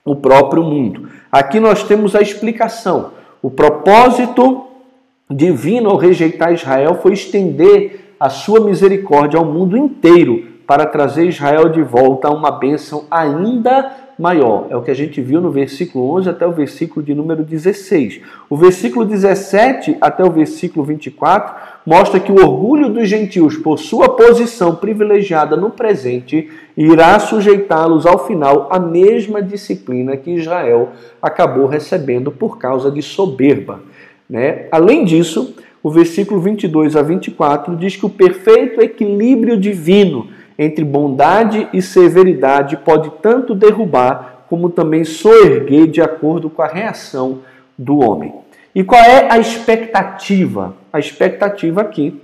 o 0.05 0.15
próprio 0.15 0.63
mundo. 0.63 1.09
Aqui 1.33 1.59
nós 1.59 1.83
temos 1.83 2.15
a 2.15 2.21
explicação. 2.21 3.13
O 3.43 3.51
propósito 3.51 4.67
divino 5.31 5.91
ao 5.91 5.97
rejeitar 5.97 6.53
Israel 6.53 6.99
foi 7.03 7.13
estender 7.13 8.15
a 8.21 8.29
sua 8.29 8.61
misericórdia 8.61 9.39
ao 9.39 9.45
mundo 9.45 9.77
inteiro 9.77 10.47
para 10.67 10.87
trazer 10.87 11.27
Israel 11.27 11.69
de 11.69 11.83
volta 11.83 12.29
a 12.29 12.33
uma 12.33 12.51
bênção 12.51 13.05
ainda 13.11 14.07
maior. 14.19 14.67
É 14.71 14.77
o 14.77 14.83
que 14.83 14.91
a 14.91 14.95
gente 14.95 15.21
viu 15.21 15.41
no 15.41 15.51
versículo 15.51 16.11
11 16.17 16.31
até 16.31 16.47
o 16.47 16.53
versículo 16.53 17.05
de 17.05 17.15
número 17.15 17.45
16. 17.45 18.21
O 18.49 18.57
versículo 18.57 19.05
17 19.05 19.99
até 20.01 20.25
o 20.25 20.31
versículo 20.31 20.85
24 20.85 21.55
mostra 21.85 22.19
que 22.19 22.33
o 22.33 22.37
orgulho 22.37 22.89
dos 22.89 23.09
gentios 23.09 23.57
por 23.57 23.79
sua 23.79 24.09
posição 24.09 24.75
privilegiada 24.75 25.57
no 25.57 25.71
presente 25.71 26.51
irá 26.77 27.19
sujeitá-los 27.19 28.07
ao 28.07 28.27
final 28.27 28.69
à 28.71 28.81
mesma 28.81 29.43
disciplina 29.43 30.17
que 30.17 30.31
Israel 30.31 30.91
acabou 31.21 31.67
recebendo 31.67 32.33
por 32.33 32.59
causa 32.59 32.91
de 32.91 33.03
soberba. 33.03 33.81
Né? 34.29 34.67
Além 34.73 35.05
disso, 35.05 35.55
o 35.83 35.91
versículo 35.91 36.41
22 36.41 36.97
a 36.97 37.03
24 37.03 37.77
diz 37.77 37.95
que 37.95 38.07
o 38.07 38.11
perfeito 38.11 38.81
equilíbrio 38.81 39.57
divino 39.57 40.29
entre 40.59 40.85
bondade 40.85 41.69
e 41.73 41.83
severidade 41.83 42.77
pode 42.79 43.11
tanto 43.23 43.55
derrubar 43.55 44.45
como 44.49 44.71
também 44.71 45.05
soerguer 45.05 45.87
de 45.87 46.01
acordo 46.01 46.49
com 46.49 46.63
a 46.63 46.67
reação 46.67 47.41
do 47.77 47.99
homem. 47.99 48.33
E 48.75 48.85
qual 48.85 49.01
é 49.01 49.31
a 49.31 49.39
expectativa? 49.39 50.77
A 50.93 50.99
expectativa 50.99 51.81
aqui, 51.81 52.21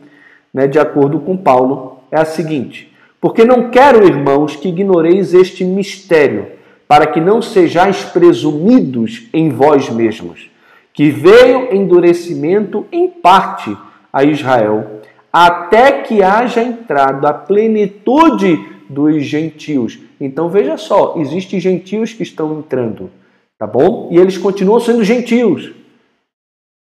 né, 0.53 0.67
de 0.67 0.79
acordo 0.79 1.19
com 1.21 1.37
Paulo, 1.37 2.01
é 2.11 2.19
a 2.21 2.25
seguinte: 2.25 2.93
porque 3.21 3.45
não 3.45 3.71
quero, 3.71 4.07
irmãos, 4.07 4.57
que 4.57 4.69
ignoreis 4.69 5.33
este 5.33 5.65
mistério, 5.65 6.47
para 6.87 7.07
que 7.07 7.21
não 7.21 7.41
sejais 7.41 8.05
presumidos 8.05 9.29
em 9.33 9.49
vós 9.49 9.89
mesmos, 9.89 10.51
que 10.93 11.09
veio 11.09 11.75
endurecimento 11.75 12.87
em 12.93 13.09
parte 13.09 13.75
a 14.13 14.25
Israel, 14.25 15.01
até 15.33 16.03
que 16.03 16.23
haja 16.23 16.63
entrado 16.63 17.27
a 17.27 17.33
plenitude 17.33 18.59
dos 18.89 19.25
gentios. 19.25 19.99
Então 20.21 20.49
veja 20.49 20.77
só, 20.77 21.15
existem 21.17 21.59
gentios 21.59 22.13
que 22.13 22.23
estão 22.23 22.59
entrando, 22.59 23.11
tá 23.59 23.67
bom? 23.67 24.09
E 24.11 24.19
eles 24.19 24.37
continuam 24.37 24.79
sendo 24.79 25.03
gentios. 25.03 25.73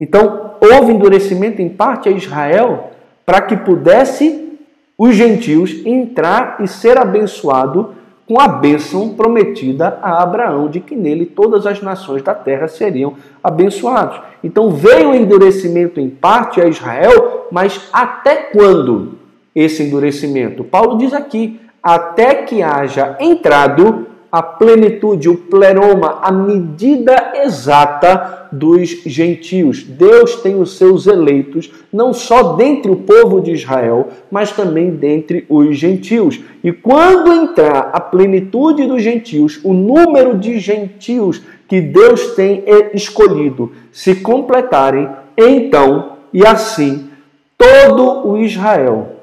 Então 0.01 0.55
houve 0.61 0.93
endurecimento 0.93 1.61
em 1.61 1.69
parte 1.69 2.09
a 2.09 2.13
Israel 2.13 2.91
para 3.27 3.43
que 3.43 3.57
pudesse 3.57 4.57
os 4.97 5.15
gentios 5.15 5.85
entrar 5.85 6.59
e 6.61 6.69
ser 6.69 6.99
abençoado 6.99 7.95
com 8.29 8.39
a 8.39 8.47
bênção 8.47 9.09
prometida 9.15 9.99
a 10.03 10.23
Abraão, 10.23 10.69
de 10.69 10.81
que 10.81 10.95
nele 10.95 11.25
todas 11.25 11.67
as 11.67 11.81
nações 11.81 12.23
da 12.23 12.35
terra 12.35 12.69
seriam 12.69 13.15
abençoados. 13.43 14.21
Então 14.45 14.71
veio 14.71 15.11
o 15.11 15.15
endurecimento 15.15 15.99
em 15.99 16.11
parte 16.11 16.61
a 16.61 16.69
Israel, 16.69 17.47
mas 17.51 17.89
até 17.91 18.37
quando 18.37 19.15
esse 19.55 19.83
endurecimento? 19.83 20.63
Paulo 20.63 20.99
diz 20.99 21.15
aqui: 21.15 21.59
até 21.83 22.35
que 22.35 22.63
haja 22.63 23.17
entrado 23.19 24.08
a 24.31 24.43
plenitude, 24.43 25.29
o 25.29 25.37
pleroma, 25.37 26.19
a 26.23 26.31
medida 26.31 27.33
exata 27.35 28.49
dos 28.53 28.89
gentios. 29.07 29.83
Deus 29.83 30.37
tem 30.37 30.61
os 30.61 30.77
seus 30.77 31.07
eleitos, 31.07 31.71
não 31.93 32.13
só 32.13 32.55
dentre 32.55 32.91
o 32.91 32.97
povo 32.97 33.41
de 33.41 33.53
Israel, 33.53 34.09
mas 34.31 34.53
também 34.53 34.91
dentre 34.91 35.47
os 35.49 35.77
gentios. 35.77 36.41
E 36.63 36.73
quando 36.73 37.33
entrar 37.33 37.91
a 37.93 38.01
plenitude 38.01 38.87
dos 38.87 39.03
gentios, 39.03 39.61
o 39.65 39.73
número 39.73 40.37
de 40.37 40.59
gentios 40.59 41.43
que 41.67 41.81
Deus 41.81 42.35
tem 42.35 42.65
escolhido 42.95 43.73
se 43.93 44.17
completarem, 44.17 45.09
então 45.37 46.19
e 46.33 46.47
assim 46.47 47.09
todo 47.57 48.29
o 48.29 48.39
Israel. 48.39 49.17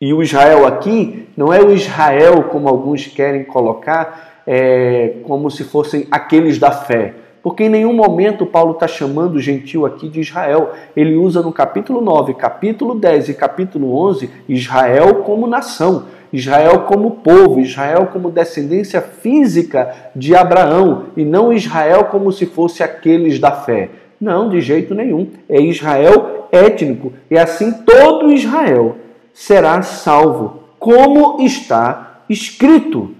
E 0.00 0.12
o 0.12 0.22
Israel 0.22 0.66
aqui 0.66 1.21
não 1.36 1.52
é 1.52 1.60
o 1.60 1.72
Israel, 1.72 2.44
como 2.44 2.68
alguns 2.68 3.06
querem 3.06 3.44
colocar, 3.44 4.42
é, 4.46 5.14
como 5.24 5.50
se 5.50 5.64
fossem 5.64 6.06
aqueles 6.10 6.58
da 6.58 6.70
fé. 6.70 7.14
Porque 7.42 7.64
em 7.64 7.68
nenhum 7.68 7.92
momento 7.92 8.46
Paulo 8.46 8.72
está 8.72 8.86
chamando 8.86 9.34
o 9.34 9.40
gentil 9.40 9.84
aqui 9.84 10.08
de 10.08 10.20
Israel. 10.20 10.70
Ele 10.94 11.16
usa 11.16 11.42
no 11.42 11.52
capítulo 11.52 12.00
9, 12.00 12.34
capítulo 12.34 12.94
10 12.94 13.30
e 13.30 13.34
capítulo 13.34 13.96
11 13.96 14.30
Israel 14.48 15.16
como 15.16 15.48
nação, 15.48 16.04
Israel 16.32 16.80
como 16.80 17.10
povo, 17.16 17.58
Israel 17.58 18.08
como 18.12 18.30
descendência 18.30 19.00
física 19.00 19.92
de 20.14 20.36
Abraão 20.36 21.06
e 21.16 21.24
não 21.24 21.52
Israel 21.52 22.04
como 22.04 22.30
se 22.30 22.46
fosse 22.46 22.82
aqueles 22.82 23.40
da 23.40 23.50
fé. 23.50 23.90
Não, 24.20 24.48
de 24.48 24.60
jeito 24.60 24.94
nenhum. 24.94 25.26
É 25.48 25.60
Israel 25.60 26.46
étnico. 26.52 27.12
E 27.28 27.36
assim 27.36 27.72
todo 27.72 28.30
Israel 28.30 28.96
será 29.34 29.82
salvo 29.82 30.61
como 30.82 31.36
está 31.40 32.24
escrito. 32.28 33.14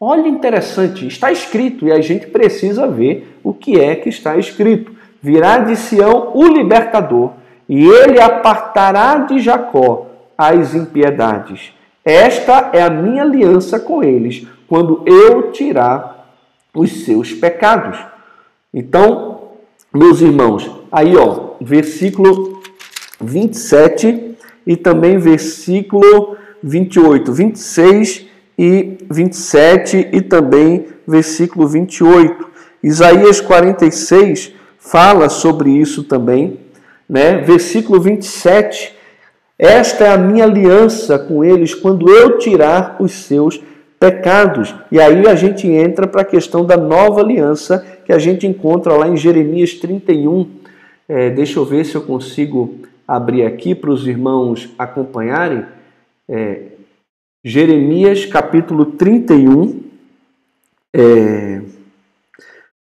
Olha 0.00 0.28
interessante, 0.28 1.04
está 1.04 1.32
escrito 1.32 1.88
e 1.88 1.90
a 1.90 2.00
gente 2.00 2.28
precisa 2.28 2.86
ver 2.86 3.36
o 3.42 3.52
que 3.52 3.80
é 3.80 3.96
que 3.96 4.08
está 4.08 4.36
escrito. 4.36 4.92
Virá 5.20 5.58
de 5.58 5.74
Sião 5.74 6.30
o 6.32 6.46
libertador, 6.46 7.32
e 7.68 7.84
ele 7.84 8.20
apartará 8.20 9.16
de 9.16 9.40
Jacó 9.40 10.06
as 10.38 10.76
impiedades. 10.76 11.72
Esta 12.04 12.70
é 12.72 12.80
a 12.80 12.88
minha 12.88 13.22
aliança 13.22 13.80
com 13.80 14.00
eles, 14.00 14.46
quando 14.68 15.02
eu 15.04 15.50
tirar 15.50 16.32
os 16.72 17.04
seus 17.04 17.32
pecados. 17.32 17.98
Então, 18.72 19.40
meus 19.92 20.20
irmãos, 20.20 20.70
aí 20.92 21.16
ó, 21.16 21.54
versículo 21.60 22.62
27 23.20 24.36
e 24.64 24.76
também 24.76 25.18
versículo 25.18 26.37
28, 26.62 27.32
26 27.32 28.26
e 28.58 28.98
27 29.10 30.08
e 30.12 30.20
também 30.20 30.86
versículo 31.06 31.66
28. 31.66 32.48
Isaías 32.82 33.40
46 33.40 34.52
fala 34.78 35.28
sobre 35.28 35.70
isso 35.70 36.04
também, 36.04 36.58
né? 37.08 37.38
Versículo 37.38 38.00
27. 38.00 38.94
Esta 39.58 40.04
é 40.04 40.12
a 40.12 40.18
minha 40.18 40.44
aliança 40.44 41.18
com 41.18 41.44
eles 41.44 41.74
quando 41.74 42.08
eu 42.08 42.38
tirar 42.38 42.96
os 43.00 43.12
seus 43.12 43.60
pecados. 43.98 44.74
E 44.90 45.00
aí 45.00 45.26
a 45.26 45.34
gente 45.34 45.66
entra 45.66 46.06
para 46.06 46.22
a 46.22 46.24
questão 46.24 46.64
da 46.64 46.76
nova 46.76 47.20
aliança 47.20 47.84
que 48.04 48.12
a 48.12 48.18
gente 48.18 48.46
encontra 48.46 48.94
lá 48.94 49.08
em 49.08 49.16
Jeremias 49.16 49.74
31. 49.74 50.48
É, 51.08 51.30
deixa 51.30 51.58
eu 51.58 51.64
ver 51.64 51.84
se 51.84 51.96
eu 51.96 52.02
consigo 52.02 52.76
abrir 53.06 53.44
aqui 53.44 53.74
para 53.74 53.90
os 53.90 54.06
irmãos 54.06 54.68
acompanharem 54.78 55.64
é, 56.28 56.62
Jeremias 57.44 58.26
capítulo 58.26 58.86
31, 58.86 59.80
é, 60.94 61.62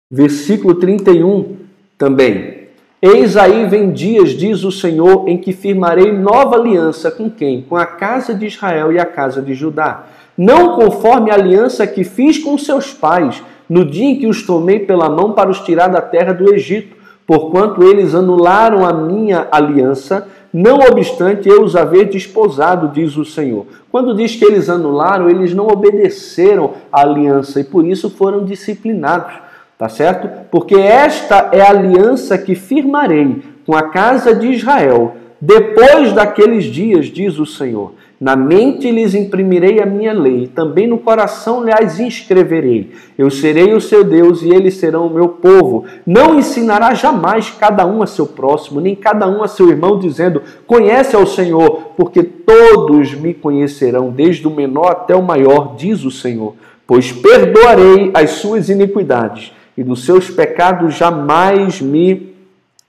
versículo 0.10 0.76
31 0.76 1.58
também. 1.98 2.64
Eis 3.02 3.36
aí 3.36 3.66
vem 3.66 3.92
dias, 3.92 4.30
diz 4.30 4.64
o 4.64 4.72
Senhor, 4.72 5.28
em 5.28 5.38
que 5.38 5.52
firmarei 5.52 6.14
nova 6.14 6.56
aliança 6.56 7.12
com 7.12 7.30
quem? 7.30 7.62
Com 7.62 7.76
a 7.76 7.86
casa 7.86 8.34
de 8.34 8.46
Israel 8.46 8.94
e 8.94 9.00
a 9.00 9.06
casa 9.06 9.42
de 9.42 9.54
Judá. 9.54 10.06
Não 10.38 10.78
conforme 10.78 11.30
a 11.30 11.34
aliança 11.34 11.86
que 11.86 12.06
fiz 12.06 12.38
com 12.38 12.58
seus 12.58 12.94
pais, 12.94 13.44
no 13.68 13.84
dia 13.84 14.06
em 14.06 14.20
que 14.20 14.28
os 14.28 14.44
tomei 14.44 14.80
pela 14.80 15.10
mão 15.10 15.34
para 15.34 15.50
os 15.50 15.60
tirar 15.60 15.90
da 15.90 16.00
terra 16.00 16.32
do 16.32 16.54
Egito, 16.54 16.96
porquanto 17.28 17.84
eles 17.84 18.16
anularam 18.16 18.86
a 18.86 18.94
minha 18.94 19.48
aliança, 19.52 20.28
não 20.54 20.78
obstante 20.78 21.50
eu 21.50 21.64
os 21.64 21.76
haver 21.76 22.10
desposado, 22.10 22.90
diz 22.90 23.18
o 23.18 23.26
Senhor. 23.26 23.66
Quando 23.92 24.14
diz 24.14 24.36
que 24.36 24.46
eles 24.46 24.70
anularam, 24.70 25.28
eles 25.28 25.54
não 25.54 25.68
obedeceram 25.68 26.74
à 26.92 27.02
aliança 27.02 27.60
e 27.60 27.64
por 27.64 27.84
isso 27.84 28.10
foram 28.10 28.46
disciplinados, 28.46 29.34
tá 29.80 29.90
certo? 29.90 30.30
Porque 30.52 30.76
esta 30.76 31.50
é 31.52 31.62
a 31.62 31.72
aliança 31.72 32.38
que 32.38 32.54
firmarei 32.54 33.42
com 33.66 33.76
a 33.76 33.90
casa 33.90 34.36
de 34.36 34.48
Israel 34.48 35.16
depois 35.46 36.14
daqueles 36.14 36.64
dias, 36.64 37.08
diz 37.08 37.38
o 37.38 37.46
Senhor. 37.46 37.92
Na 38.24 38.38
mente 38.38 38.90
lhes 38.90 39.14
imprimirei 39.14 39.82
a 39.82 39.86
minha 39.86 40.14
lei, 40.14 40.48
também 40.48 40.88
no 40.88 40.98
coração 40.98 41.62
lhes 41.62 42.00
inscreverei. 42.00 42.94
Eu 43.18 43.30
serei 43.30 43.74
o 43.74 43.82
seu 43.82 44.02
Deus 44.02 44.42
e 44.42 44.50
eles 44.50 44.76
serão 44.76 45.08
o 45.08 45.14
meu 45.14 45.28
povo. 45.28 45.84
Não 46.08 46.40
ensinará 46.40 46.94
jamais 46.94 47.50
cada 47.50 47.86
um 47.86 48.02
a 48.02 48.08
seu 48.08 48.26
próximo, 48.26 48.80
nem 48.80 48.96
cada 48.96 49.28
um 49.28 49.44
a 49.44 49.48
seu 49.50 49.68
irmão, 49.70 50.00
dizendo: 50.00 50.42
Conhece 50.66 51.18
ao 51.18 51.28
Senhor, 51.28 51.92
porque 51.98 52.24
todos 52.24 53.14
me 53.14 53.34
conhecerão, 53.34 54.10
desde 54.10 54.48
o 54.48 54.52
menor 54.52 54.92
até 54.92 55.14
o 55.14 55.22
maior, 55.22 55.76
diz 55.76 56.06
o 56.06 56.12
Senhor. 56.12 56.56
Pois 56.88 57.12
perdoarei 57.12 58.10
as 58.14 58.30
suas 58.36 58.70
iniquidades, 58.70 59.52
e 59.78 59.84
dos 59.84 60.06
seus 60.06 60.30
pecados 60.30 60.96
jamais 60.96 61.82
me 61.82 62.34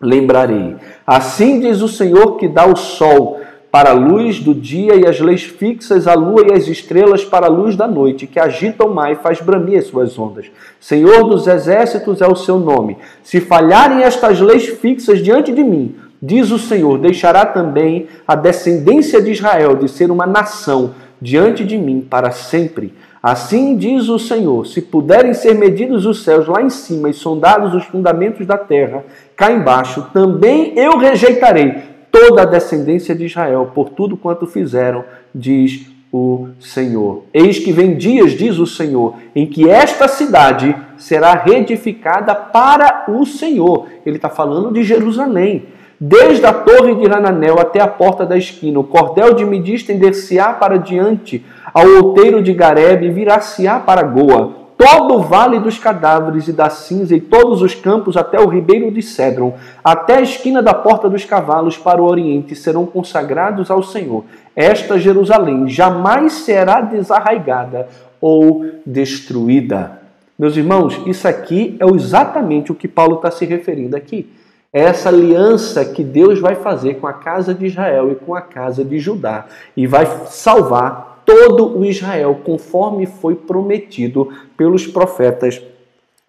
lembrarei. 0.00 0.76
Assim 1.04 1.58
diz 1.58 1.80
o 1.80 1.88
Senhor 1.88 2.36
que 2.36 2.46
dá 2.46 2.66
o 2.66 2.76
sol 2.76 3.40
para 3.74 3.90
a 3.90 3.92
luz 3.92 4.38
do 4.38 4.54
dia 4.54 4.94
e 4.94 5.04
as 5.04 5.18
leis 5.18 5.42
fixas, 5.42 6.06
a 6.06 6.14
lua 6.14 6.46
e 6.48 6.52
as 6.52 6.68
estrelas 6.68 7.24
para 7.24 7.46
a 7.46 7.50
luz 7.50 7.74
da 7.74 7.88
noite, 7.88 8.24
que 8.24 8.38
agita 8.38 8.84
o 8.84 8.94
mar 8.94 9.10
e 9.10 9.16
faz 9.16 9.40
bramir 9.40 9.80
as 9.80 9.88
suas 9.88 10.16
ondas. 10.16 10.46
Senhor 10.78 11.24
dos 11.24 11.48
exércitos 11.48 12.22
é 12.22 12.26
o 12.28 12.36
seu 12.36 12.60
nome. 12.60 12.96
Se 13.24 13.40
falharem 13.40 14.04
estas 14.04 14.38
leis 14.38 14.68
fixas 14.68 15.18
diante 15.18 15.52
de 15.52 15.64
mim, 15.64 15.96
diz 16.22 16.52
o 16.52 16.58
Senhor, 16.60 16.98
deixará 16.98 17.44
também 17.44 18.06
a 18.28 18.36
descendência 18.36 19.20
de 19.20 19.32
Israel 19.32 19.74
de 19.74 19.88
ser 19.88 20.08
uma 20.08 20.24
nação 20.24 20.94
diante 21.20 21.64
de 21.64 21.76
mim 21.76 22.00
para 22.00 22.30
sempre. 22.30 22.94
Assim 23.20 23.76
diz 23.76 24.08
o 24.08 24.20
Senhor: 24.20 24.68
se 24.68 24.80
puderem 24.82 25.34
ser 25.34 25.56
medidos 25.56 26.06
os 26.06 26.22
céus 26.22 26.46
lá 26.46 26.62
em 26.62 26.70
cima 26.70 27.10
e 27.10 27.12
sondados 27.12 27.74
os 27.74 27.84
fundamentos 27.86 28.46
da 28.46 28.56
terra 28.56 29.02
cá 29.34 29.50
embaixo, 29.50 30.06
também 30.12 30.78
eu 30.78 30.96
rejeitarei 30.96 31.92
toda 32.14 32.42
a 32.42 32.44
descendência 32.44 33.12
de 33.12 33.24
Israel, 33.24 33.72
por 33.74 33.90
tudo 33.90 34.16
quanto 34.16 34.46
fizeram, 34.46 35.04
diz 35.34 35.90
o 36.12 36.50
Senhor. 36.60 37.24
Eis 37.34 37.58
que 37.58 37.72
vem 37.72 37.96
dias, 37.96 38.32
diz 38.32 38.56
o 38.58 38.66
Senhor, 38.68 39.16
em 39.34 39.48
que 39.48 39.68
esta 39.68 40.06
cidade 40.06 40.76
será 40.96 41.34
reedificada 41.34 42.32
para 42.32 43.06
o 43.08 43.26
Senhor. 43.26 43.88
Ele 44.06 44.14
está 44.14 44.28
falando 44.28 44.72
de 44.72 44.84
Jerusalém. 44.84 45.64
Desde 45.98 46.46
a 46.46 46.52
torre 46.52 46.94
de 46.94 47.06
Hananel 47.06 47.58
até 47.58 47.80
a 47.80 47.88
porta 47.88 48.24
da 48.24 48.38
esquina, 48.38 48.78
o 48.78 48.84
cordel 48.84 49.34
de 49.34 49.74
estender-se-á 49.74 50.52
para 50.52 50.76
diante, 50.76 51.44
ao 51.72 51.86
outeiro 51.86 52.40
de 52.40 52.52
Gareb 52.52 53.10
virá-se-á 53.10 53.80
para 53.80 54.04
Goa 54.04 54.63
todo 54.76 55.14
o 55.14 55.22
vale 55.22 55.60
dos 55.60 55.78
cadáveres 55.78 56.48
e 56.48 56.52
da 56.52 56.68
cinza 56.68 57.14
e 57.14 57.20
todos 57.20 57.62
os 57.62 57.74
campos 57.74 58.16
até 58.16 58.40
o 58.40 58.48
ribeiro 58.48 58.90
de 58.90 59.02
Cedron, 59.02 59.54
até 59.82 60.16
a 60.16 60.22
esquina 60.22 60.62
da 60.62 60.74
porta 60.74 61.08
dos 61.08 61.24
cavalos 61.24 61.76
para 61.78 62.02
o 62.02 62.06
oriente 62.06 62.54
serão 62.54 62.84
consagrados 62.84 63.70
ao 63.70 63.82
Senhor. 63.82 64.24
Esta 64.54 64.98
Jerusalém 64.98 65.68
jamais 65.68 66.32
será 66.32 66.80
desarraigada 66.80 67.88
ou 68.20 68.64
destruída. 68.84 70.00
Meus 70.38 70.56
irmãos, 70.56 71.00
isso 71.06 71.28
aqui 71.28 71.76
é 71.78 71.86
exatamente 71.86 72.72
o 72.72 72.74
que 72.74 72.88
Paulo 72.88 73.16
está 73.16 73.30
se 73.30 73.44
referindo 73.44 73.96
aqui. 73.96 74.28
É 74.72 74.80
essa 74.80 75.08
aliança 75.08 75.84
que 75.84 76.02
Deus 76.02 76.40
vai 76.40 76.56
fazer 76.56 76.94
com 76.94 77.06
a 77.06 77.12
casa 77.12 77.54
de 77.54 77.66
Israel 77.66 78.10
e 78.10 78.16
com 78.16 78.34
a 78.34 78.40
casa 78.40 78.84
de 78.84 78.98
Judá 78.98 79.46
e 79.76 79.86
vai 79.86 80.04
salvar 80.26 81.13
todo 81.24 81.78
o 81.78 81.84
Israel, 81.84 82.40
conforme 82.44 83.06
foi 83.06 83.34
prometido 83.34 84.28
pelos 84.56 84.86
profetas 84.86 85.60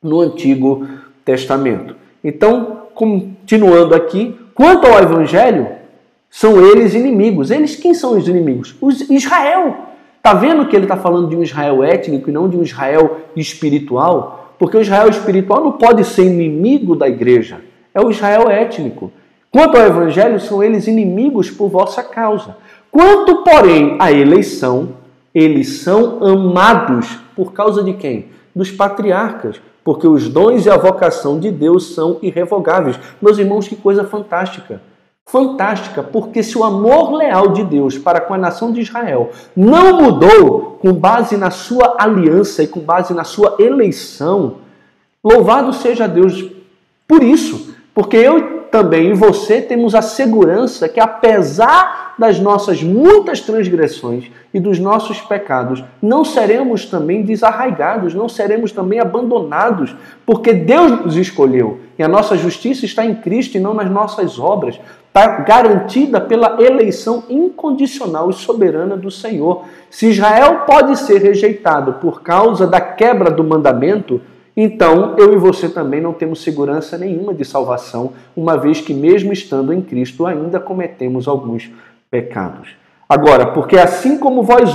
no 0.01 0.21
Antigo 0.21 0.87
Testamento. 1.23 1.95
Então, 2.23 2.83
continuando 2.93 3.93
aqui, 3.93 4.37
quanto 4.53 4.87
ao 4.87 4.99
Evangelho, 4.99 5.67
são 6.29 6.59
eles 6.65 6.93
inimigos. 6.93 7.49
Eles 7.51 7.75
quem 7.75 7.93
são 7.93 8.17
os 8.17 8.27
inimigos? 8.27 8.75
Os 8.81 9.09
Israel. 9.09 9.75
Está 10.17 10.33
vendo 10.33 10.65
que 10.65 10.75
ele 10.75 10.85
está 10.85 10.97
falando 10.97 11.29
de 11.29 11.35
um 11.35 11.43
Israel 11.43 11.83
étnico 11.83 12.29
e 12.29 12.33
não 12.33 12.49
de 12.49 12.57
um 12.57 12.63
Israel 12.63 13.21
espiritual? 13.35 14.53
Porque 14.57 14.75
o 14.75 14.81
Israel 14.81 15.07
espiritual 15.09 15.63
não 15.63 15.73
pode 15.73 16.03
ser 16.03 16.25
inimigo 16.25 16.95
da 16.95 17.07
igreja. 17.07 17.61
É 17.93 18.01
o 18.01 18.09
Israel 18.09 18.49
étnico. 18.49 19.11
Quanto 19.51 19.77
ao 19.77 19.85
evangelho, 19.85 20.39
são 20.39 20.61
eles 20.61 20.87
inimigos 20.87 21.49
por 21.49 21.69
vossa 21.69 22.03
causa. 22.03 22.57
Quanto, 22.95 23.43
porém, 23.43 23.97
à 23.99 24.09
eleição, 24.09 24.93
eles 25.33 25.79
são 25.81 26.23
amados 26.23 27.19
por 27.35 27.51
causa 27.51 27.83
de 27.83 27.91
quem? 27.91 28.29
Dos 28.55 28.71
patriarcas. 28.71 29.59
Porque 29.83 30.07
os 30.07 30.29
dons 30.29 30.65
e 30.65 30.69
a 30.69 30.77
vocação 30.77 31.37
de 31.37 31.51
Deus 31.51 31.93
são 31.93 32.19
irrevogáveis. 32.21 32.97
Meus 33.21 33.37
irmãos, 33.37 33.67
que 33.67 33.75
coisa 33.75 34.05
fantástica 34.05 34.81
fantástica, 35.27 36.03
porque 36.03 36.43
se 36.43 36.55
o 36.55 36.63
amor 36.63 37.11
leal 37.11 37.47
de 37.49 37.63
Deus 37.63 37.97
para 37.97 38.21
com 38.21 38.35
a 38.35 38.37
nação 38.37 38.71
de 38.71 38.81
Israel 38.81 39.31
não 39.55 39.99
mudou 39.99 40.77
com 40.79 40.93
base 40.93 41.35
na 41.35 41.49
sua 41.49 41.95
aliança 41.97 42.61
e 42.61 42.67
com 42.67 42.79
base 42.79 43.11
na 43.11 43.23
sua 43.23 43.55
eleição, 43.57 44.57
louvado 45.23 45.73
seja 45.73 46.07
Deus 46.07 46.45
por 47.07 47.23
isso, 47.23 47.75
porque 47.91 48.15
eu 48.15 48.54
também 48.75 49.11
e 49.11 49.13
você 49.13 49.61
temos 49.61 49.95
a 49.95 50.01
segurança 50.01 50.89
que, 50.89 50.99
apesar 50.99 52.13
das 52.19 52.41
nossas 52.41 52.83
muitas 52.83 53.39
transgressões 53.39 54.29
e 54.53 54.59
dos 54.59 54.79
nossos 54.79 55.21
pecados, 55.21 55.81
não 56.01 56.25
seremos 56.25 56.85
também 56.85 57.21
desarraigados, 57.21 58.13
não 58.13 58.27
seremos 58.27 58.73
também 58.73 58.99
abandonados, 58.99 59.95
porque 60.25 60.51
Deus 60.51 61.05
nos 61.05 61.15
escolheu 61.15 61.79
e 61.97 62.03
a 62.03 62.07
nossa 62.09 62.35
justiça 62.35 62.83
está 62.85 63.05
em 63.05 63.15
Cristo 63.15 63.55
e 63.55 63.61
não 63.61 63.73
nas 63.73 63.89
nossas 63.89 64.37
obras. 64.37 64.77
Está 65.07 65.25
garantida 65.37 66.19
pela 66.19 66.61
eleição 66.61 67.23
incondicional 67.29 68.29
e 68.29 68.33
soberana 68.33 68.97
do 68.97 69.09
Senhor. 69.09 69.63
Se 69.89 70.09
Israel 70.09 70.63
pode 70.67 70.99
ser 70.99 71.21
rejeitado 71.21 71.93
por 71.93 72.21
causa 72.21 72.67
da 72.67 72.81
quebra 72.81 73.31
do 73.31 73.41
mandamento, 73.41 74.19
então 74.55 75.15
eu 75.17 75.33
e 75.33 75.37
você 75.37 75.67
também 75.67 75.99
não 75.99 76.13
temos 76.13 76.41
segurança 76.41 76.97
nenhuma 76.97 77.33
de 77.33 77.43
salvação, 77.43 78.13
uma 78.35 78.57
vez 78.57 78.79
que, 78.79 78.93
mesmo 78.93 79.33
estando 79.33 79.73
em 79.73 79.81
Cristo, 79.81 80.25
ainda 80.25 80.61
cometemos 80.61 81.27
alguns 81.27 81.69
pecados. 82.09 82.69
Agora, 83.07 83.47
porque 83.47 83.77
assim 83.77 84.17
como 84.17 84.41
vós, 84.43 84.71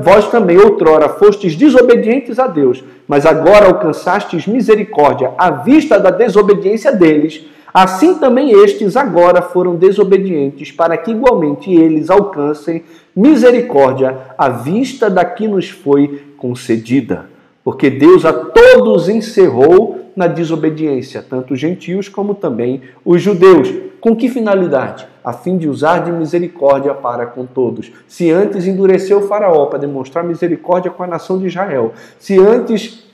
vós 0.00 0.28
também 0.28 0.58
outrora 0.58 1.08
fostes 1.08 1.54
desobedientes 1.54 2.38
a 2.40 2.48
Deus, 2.48 2.82
mas 3.06 3.24
agora 3.24 3.66
alcançastes 3.66 4.46
misericórdia 4.46 5.32
à 5.38 5.50
vista 5.50 6.00
da 6.00 6.10
desobediência 6.10 6.90
deles, 6.90 7.46
assim 7.72 8.18
também 8.18 8.50
estes 8.50 8.96
agora 8.96 9.40
foram 9.40 9.76
desobedientes, 9.76 10.72
para 10.72 10.96
que 10.96 11.12
igualmente 11.12 11.72
eles 11.72 12.10
alcancem 12.10 12.82
misericórdia 13.14 14.18
à 14.36 14.48
vista 14.48 15.08
da 15.08 15.24
que 15.24 15.46
nos 15.46 15.70
foi 15.70 16.24
concedida 16.36 17.35
porque 17.66 17.90
Deus 17.90 18.24
a 18.24 18.32
todos 18.32 19.08
encerrou 19.08 20.12
na 20.14 20.28
desobediência, 20.28 21.20
tanto 21.20 21.54
os 21.54 21.58
gentios 21.58 22.08
como 22.08 22.32
também 22.32 22.80
os 23.04 23.20
judeus. 23.20 23.68
Com 24.00 24.14
que 24.14 24.28
finalidade? 24.28 25.04
A 25.24 25.32
fim 25.32 25.58
de 25.58 25.68
usar 25.68 26.04
de 26.04 26.12
misericórdia 26.12 26.94
para 26.94 27.26
com 27.26 27.44
todos. 27.44 27.90
Se 28.06 28.30
antes 28.30 28.68
endureceu 28.68 29.18
o 29.18 29.22
Faraó 29.22 29.66
para 29.66 29.80
demonstrar 29.80 30.22
misericórdia 30.22 30.92
com 30.92 31.02
a 31.02 31.08
nação 31.08 31.40
de 31.40 31.48
Israel, 31.48 31.92
se 32.20 32.38
antes 32.38 33.05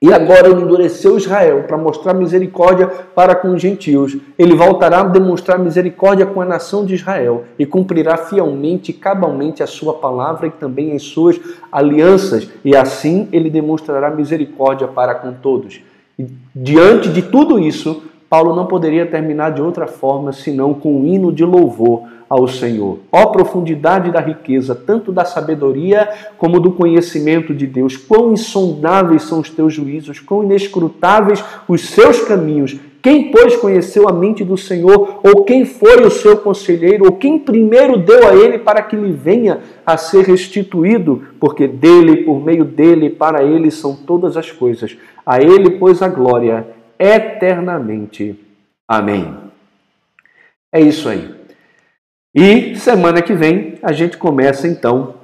e 0.00 0.12
agora 0.12 0.48
endureceu 0.48 1.16
Israel 1.16 1.64
para 1.64 1.76
mostrar 1.76 2.14
misericórdia 2.14 2.86
para 2.86 3.34
com 3.34 3.52
os 3.52 3.60
gentios. 3.60 4.16
Ele 4.38 4.54
voltará 4.54 5.00
a 5.00 5.04
demonstrar 5.04 5.58
misericórdia 5.58 6.24
com 6.24 6.40
a 6.40 6.44
nação 6.44 6.86
de 6.86 6.94
Israel 6.94 7.44
e 7.58 7.66
cumprirá 7.66 8.16
fielmente 8.16 8.92
e 8.92 8.94
cabalmente 8.94 9.60
a 9.60 9.66
sua 9.66 9.94
palavra 9.94 10.46
e 10.46 10.50
também 10.50 10.94
as 10.94 11.02
suas 11.02 11.40
alianças. 11.72 12.48
E 12.64 12.76
assim 12.76 13.28
ele 13.32 13.50
demonstrará 13.50 14.08
misericórdia 14.08 14.86
para 14.86 15.16
com 15.16 15.32
todos. 15.32 15.80
E 16.16 16.26
diante 16.54 17.08
de 17.08 17.22
tudo 17.22 17.58
isso, 17.58 18.04
Paulo 18.28 18.54
não 18.54 18.66
poderia 18.66 19.06
terminar 19.06 19.50
de 19.50 19.62
outra 19.62 19.86
forma 19.86 20.32
senão 20.32 20.74
com 20.74 21.00
um 21.00 21.06
hino 21.06 21.32
de 21.32 21.44
louvor 21.44 22.02
ao 22.28 22.46
Senhor. 22.46 22.98
Ó 23.10 23.26
profundidade 23.26 24.10
da 24.10 24.20
riqueza, 24.20 24.74
tanto 24.74 25.10
da 25.10 25.24
sabedoria 25.24 26.08
como 26.36 26.60
do 26.60 26.72
conhecimento 26.72 27.54
de 27.54 27.66
Deus. 27.66 27.96
Quão 27.96 28.32
insondáveis 28.32 29.22
são 29.22 29.40
os 29.40 29.48
teus 29.48 29.72
juízos, 29.72 30.20
quão 30.20 30.44
inescrutáveis 30.44 31.42
os 31.66 31.88
seus 31.88 32.20
caminhos. 32.20 32.78
Quem, 33.00 33.30
pois, 33.30 33.56
conheceu 33.56 34.08
a 34.08 34.12
mente 34.12 34.44
do 34.44 34.58
Senhor, 34.58 35.20
ou 35.22 35.44
quem 35.44 35.64
foi 35.64 36.04
o 36.04 36.10
seu 36.10 36.36
conselheiro, 36.36 37.06
ou 37.06 37.12
quem 37.12 37.38
primeiro 37.38 37.96
deu 37.96 38.28
a 38.28 38.34
ele 38.34 38.58
para 38.58 38.82
que 38.82 38.96
lhe 38.96 39.12
venha 39.12 39.60
a 39.86 39.96
ser 39.96 40.24
restituído? 40.24 41.22
Porque 41.40 41.66
dele, 41.66 42.24
por 42.24 42.44
meio 42.44 42.64
dele, 42.64 43.08
para 43.08 43.42
ele 43.42 43.70
são 43.70 43.94
todas 43.94 44.36
as 44.36 44.50
coisas. 44.50 44.98
A 45.24 45.40
ele, 45.40 45.70
pois, 45.78 46.02
a 46.02 46.08
glória 46.08 46.66
eternamente. 46.98 48.38
Amém. 48.86 49.34
É 50.72 50.80
isso 50.80 51.08
aí. 51.08 51.34
E 52.34 52.76
semana 52.76 53.22
que 53.22 53.34
vem 53.34 53.78
a 53.82 53.92
gente 53.92 54.16
começa 54.16 54.68
então 54.68 55.14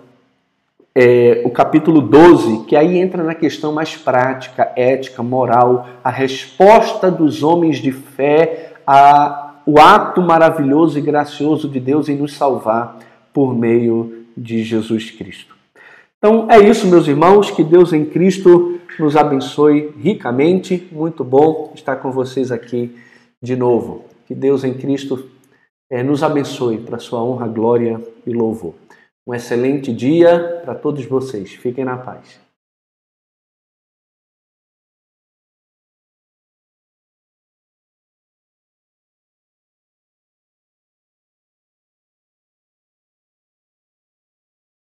é, 0.97 1.43
o 1.45 1.51
capítulo 1.51 2.01
12, 2.01 2.65
que 2.67 2.77
aí 2.77 2.99
entra 2.99 3.23
na 3.23 3.35
questão 3.35 3.73
mais 3.73 3.97
prática, 3.97 4.73
ética, 4.77 5.23
moral, 5.23 5.89
a 6.05 6.11
resposta 6.11 7.11
dos 7.11 7.43
homens 7.43 7.79
de 7.79 7.91
fé 7.91 8.75
ao 8.87 9.79
ato 9.79 10.23
maravilhoso 10.23 10.99
e 10.99 11.03
gracioso 11.03 11.69
de 11.69 11.81
Deus 11.81 12.09
em 12.09 12.17
nos 12.17 12.35
salvar 12.35 12.99
por 13.33 13.55
meio 13.55 14.25
de 14.37 14.63
Jesus 14.63 15.11
Cristo. 15.11 15.55
Então 16.19 16.47
é 16.49 16.59
isso, 16.59 16.87
meus 16.87 17.09
irmãos, 17.09 17.51
que 17.51 17.65
Deus 17.65 17.93
em 17.93 18.05
Cristo 18.05 18.74
nos 18.98 19.16
abençoe 19.16 19.92
ricamente. 19.98 20.88
Muito 20.92 21.24
bom 21.24 21.72
estar 21.74 21.96
com 21.96 22.11
vocês 22.11 22.52
aqui 22.52 22.96
de 23.42 23.57
novo. 23.57 24.04
Que 24.26 24.35
Deus 24.35 24.64
em 24.64 24.74
Cristo 24.74 25.28
é, 25.90 26.02
nos 26.02 26.22
abençoe 26.22 26.78
para 26.78 26.98
sua 26.98 27.22
honra, 27.22 27.46
glória 27.46 28.00
e 28.26 28.33
louvor. 28.33 28.74
Um 29.26 29.35
excelente 29.35 29.92
dia 29.92 30.61
para 30.64 30.74
todos 30.74 31.04
vocês. 31.07 31.52
Fiquem 31.52 31.85
na 31.85 31.96
paz. 31.96 32.43